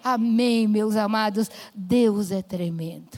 [0.04, 1.50] Amém, meus amados.
[1.74, 3.18] Deus é tremendo.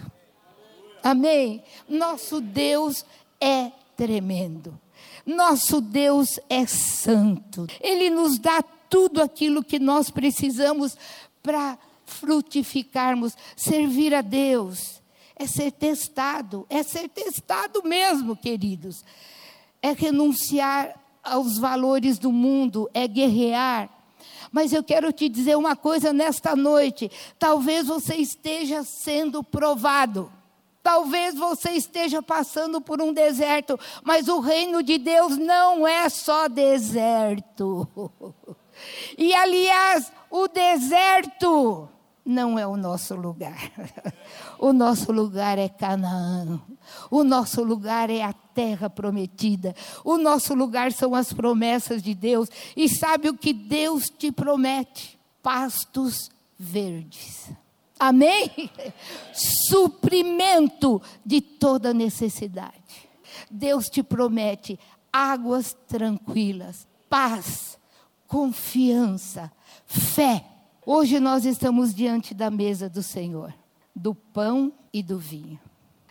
[1.04, 1.64] Amém.
[1.88, 3.06] Nosso Deus
[3.40, 4.80] é tremendo.
[5.26, 7.66] Nosso Deus é santo.
[7.82, 10.96] Ele nos dá tudo aquilo que nós precisamos
[11.42, 15.02] para frutificarmos, servir a Deus
[15.36, 19.04] é ser testado, é ser testado mesmo, queridos.
[19.82, 23.90] É renunciar aos valores do mundo, é guerrear.
[24.52, 30.32] Mas eu quero te dizer uma coisa nesta noite: talvez você esteja sendo provado.
[30.82, 36.48] Talvez você esteja passando por um deserto, mas o reino de Deus não é só
[36.48, 37.88] deserto.
[39.18, 41.88] E aliás, o deserto
[42.26, 43.72] não é o nosso lugar.
[44.58, 46.62] O nosso lugar é Canaã.
[47.12, 49.76] O nosso lugar é a terra prometida.
[50.04, 52.50] O nosso lugar são as promessas de Deus.
[52.76, 55.20] E sabe o que Deus te promete?
[55.44, 57.52] Pastos verdes.
[58.00, 58.72] Amém?
[59.70, 63.10] Suprimento de toda necessidade.
[63.52, 64.80] Deus te promete
[65.12, 67.78] águas tranquilas, paz,
[68.26, 69.52] confiança,
[69.86, 70.55] fé
[70.88, 73.52] Hoje nós estamos diante da mesa do Senhor,
[73.96, 75.60] do pão e do vinho.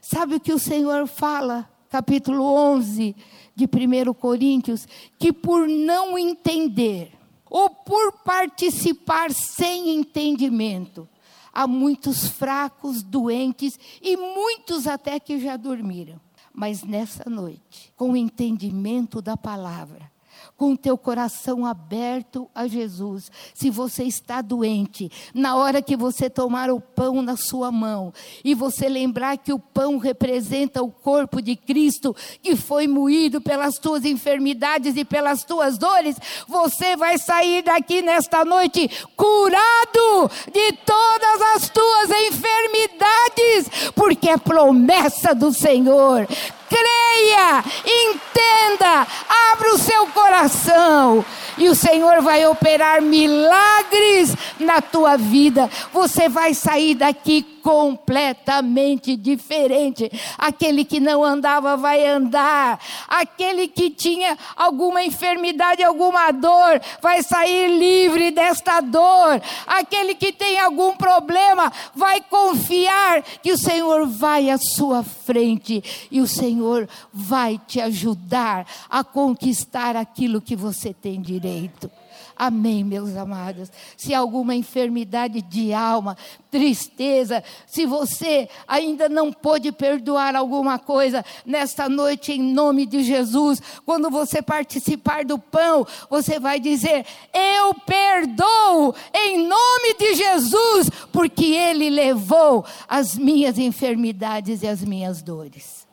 [0.03, 1.71] Sabe o que o Senhor fala?
[1.89, 3.15] Capítulo 11
[3.55, 7.13] de 1 Coríntios: que por não entender,
[7.49, 11.09] ou por participar sem entendimento,
[11.53, 16.21] há muitos fracos, doentes e muitos até que já dormiram.
[16.53, 20.11] Mas nessa noite, com o entendimento da palavra,
[20.57, 23.31] com o teu coração aberto a Jesus.
[23.53, 28.13] Se você está doente, na hora que você tomar o pão na sua mão
[28.45, 33.79] e você lembrar que o pão representa o corpo de Cristo que foi moído pelas
[33.79, 41.43] tuas enfermidades e pelas tuas dores, você vai sair daqui nesta noite curado de todas
[41.55, 46.27] as tuas enfermidades, porque é promessa do Senhor
[46.75, 49.07] creia, entenda,
[49.53, 51.25] abra o seu coração
[51.57, 55.71] e o Senhor vai operar milagres na tua vida.
[55.93, 60.11] Você vai sair daqui completamente diferente.
[60.37, 62.79] Aquele que não andava vai andar.
[63.09, 69.41] Aquele que tinha alguma enfermidade, alguma dor, vai sair livre desta dor.
[69.67, 76.21] Aquele que tem algum problema vai confiar que o Senhor vai à sua frente e
[76.21, 81.91] o Senhor vai te ajudar a conquistar aquilo que você tem direito.
[82.37, 83.71] Amém, meus amados.
[83.97, 86.17] Se alguma enfermidade de alma,
[86.51, 93.63] tristeza, se você ainda não pôde perdoar alguma coisa, nesta noite, em nome de Jesus,
[93.87, 101.47] quando você participar do pão, você vai dizer: Eu perdoo em nome de Jesus, porque
[101.47, 105.84] Ele levou as minhas enfermidades e as minhas dores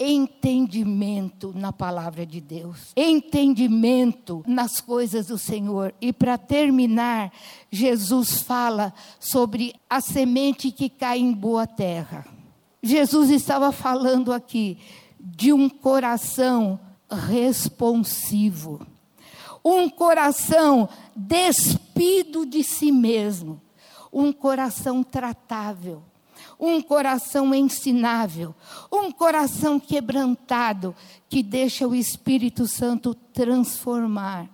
[0.00, 5.94] entendimento na palavra de Deus, entendimento nas coisas do Senhor.
[6.00, 7.30] E para terminar,
[7.70, 12.26] Jesus fala sobre a semente que cai em boa terra.
[12.82, 14.78] Jesus estava falando aqui
[15.20, 16.80] de um coração
[17.10, 18.80] responsivo,
[19.62, 23.60] um coração despido de si mesmo,
[24.10, 26.02] um coração tratável
[26.60, 28.54] um coração ensinável,
[28.92, 30.94] um coração quebrantado,
[31.26, 34.46] que deixa o Espírito Santo transformar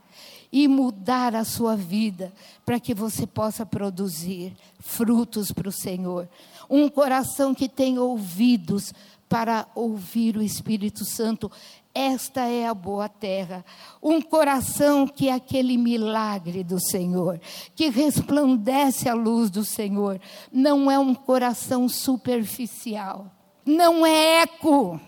[0.52, 2.32] e mudar a sua vida,
[2.64, 6.28] para que você possa produzir frutos para o Senhor.
[6.70, 8.94] Um coração que tem ouvidos
[9.28, 11.50] para ouvir o Espírito Santo.
[11.96, 13.64] Esta é a boa terra.
[14.02, 17.40] Um coração que é aquele milagre do Senhor,
[17.74, 20.20] que resplandece a luz do Senhor.
[20.52, 23.32] Não é um coração superficial.
[23.64, 25.00] Não é eco,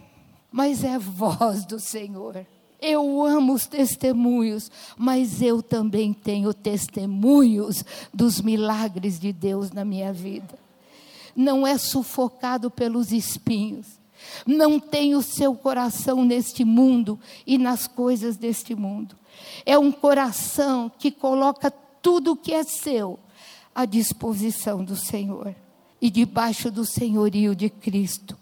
[0.51, 2.47] mas é voz do Senhor.
[2.81, 7.85] Eu amo os testemunhos, mas eu também tenho testemunhos
[8.15, 10.59] dos milagres de Deus na minha vida.
[11.37, 13.98] Não é sufocado pelos espinhos
[14.47, 19.17] não tem o seu coração neste mundo e nas coisas deste mundo.
[19.65, 23.19] É um coração que coloca tudo o que é seu
[23.75, 25.55] à disposição do Senhor
[26.01, 28.37] e debaixo do senhorio de Cristo.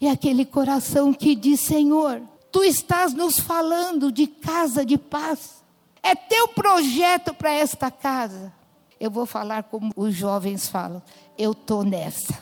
[0.00, 5.62] É aquele coração que diz: Senhor, tu estás nos falando de casa de paz.
[6.02, 8.52] É teu projeto para esta casa.
[8.98, 11.02] Eu vou falar como os jovens falam:
[11.38, 12.38] eu estou nessa.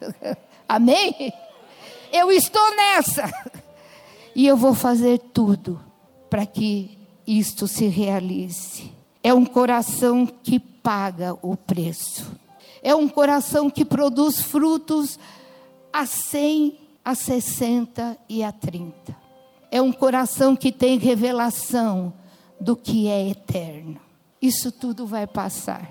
[0.68, 1.32] Amém?
[2.12, 3.32] Eu estou nessa.
[4.34, 5.80] E eu vou fazer tudo
[6.28, 8.92] para que isto se realize.
[9.22, 12.32] É um coração que paga o preço.
[12.82, 15.18] É um coração que produz frutos
[15.92, 19.16] a 100, a 60 e a 30.
[19.70, 22.12] É um coração que tem revelação
[22.60, 24.00] do que é eterno.
[24.40, 25.90] Isso tudo vai passar.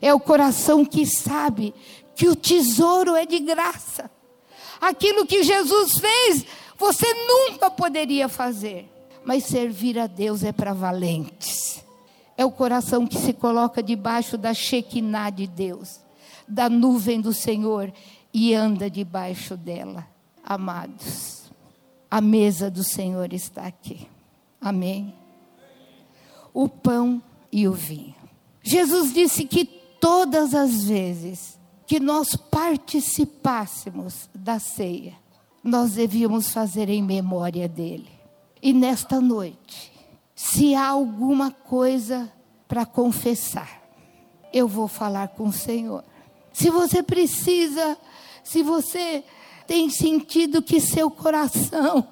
[0.00, 1.74] É o coração que sabe
[2.14, 4.10] que o tesouro é de graça.
[4.84, 6.44] Aquilo que Jesus fez,
[6.76, 8.86] você nunca poderia fazer.
[9.24, 11.82] Mas servir a Deus é para valentes.
[12.36, 16.00] É o coração que se coloca debaixo da Shekinah de Deus,
[16.46, 17.90] da nuvem do Senhor
[18.30, 20.06] e anda debaixo dela.
[20.44, 21.50] Amados,
[22.10, 24.06] a mesa do Senhor está aqui.
[24.60, 25.14] Amém.
[26.52, 28.14] O pão e o vinho.
[28.62, 35.14] Jesus disse que todas as vezes que nós participássemos da ceia,
[35.62, 38.10] nós devíamos fazer em memória dele.
[38.62, 39.92] E nesta noite,
[40.34, 42.32] se há alguma coisa
[42.66, 43.82] para confessar,
[44.52, 46.04] eu vou falar com o Senhor.
[46.52, 47.98] Se você precisa,
[48.42, 49.24] se você
[49.66, 52.06] tem sentido que seu coração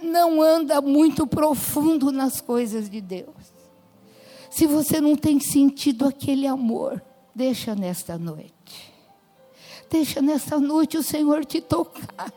[0.00, 3.34] não anda muito profundo nas coisas de Deus,
[4.50, 7.02] se você não tem sentido aquele amor,
[7.34, 8.95] deixa nesta noite.
[9.96, 12.30] Deixa nessa noite o Senhor te tocar.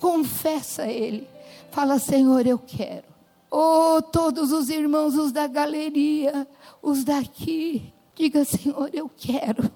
[0.00, 1.28] Confessa a Ele.
[1.70, 3.04] Fala, Senhor, eu quero.
[3.50, 6.48] Oh, todos os irmãos, os da galeria,
[6.80, 9.70] os daqui, diga, Senhor, eu quero.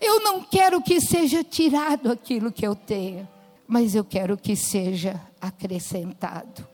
[0.00, 3.28] Eu não quero que seja tirado aquilo que eu tenho,
[3.66, 6.64] mas eu quero que seja acrescentado.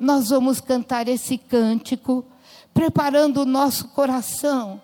[0.00, 2.24] Nós vamos cantar esse cântico,
[2.72, 4.80] preparando o nosso coração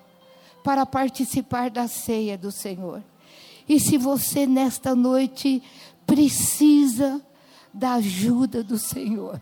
[0.63, 3.03] para participar da ceia do Senhor.
[3.69, 5.63] E se você nesta noite
[6.07, 7.25] precisa
[7.73, 9.41] da ajuda do Senhor,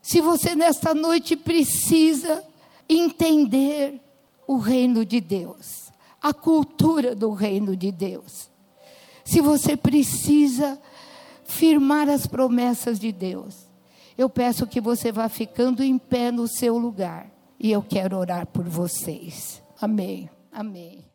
[0.00, 2.44] se você nesta noite precisa
[2.88, 4.00] entender
[4.46, 8.50] o reino de Deus, a cultura do reino de Deus,
[9.24, 10.80] se você precisa
[11.44, 13.68] firmar as promessas de Deus,
[14.16, 18.46] eu peço que você vá ficando em pé no seu lugar e eu quero orar
[18.46, 19.62] por vocês.
[19.80, 20.28] Amém.
[20.50, 21.11] Amém.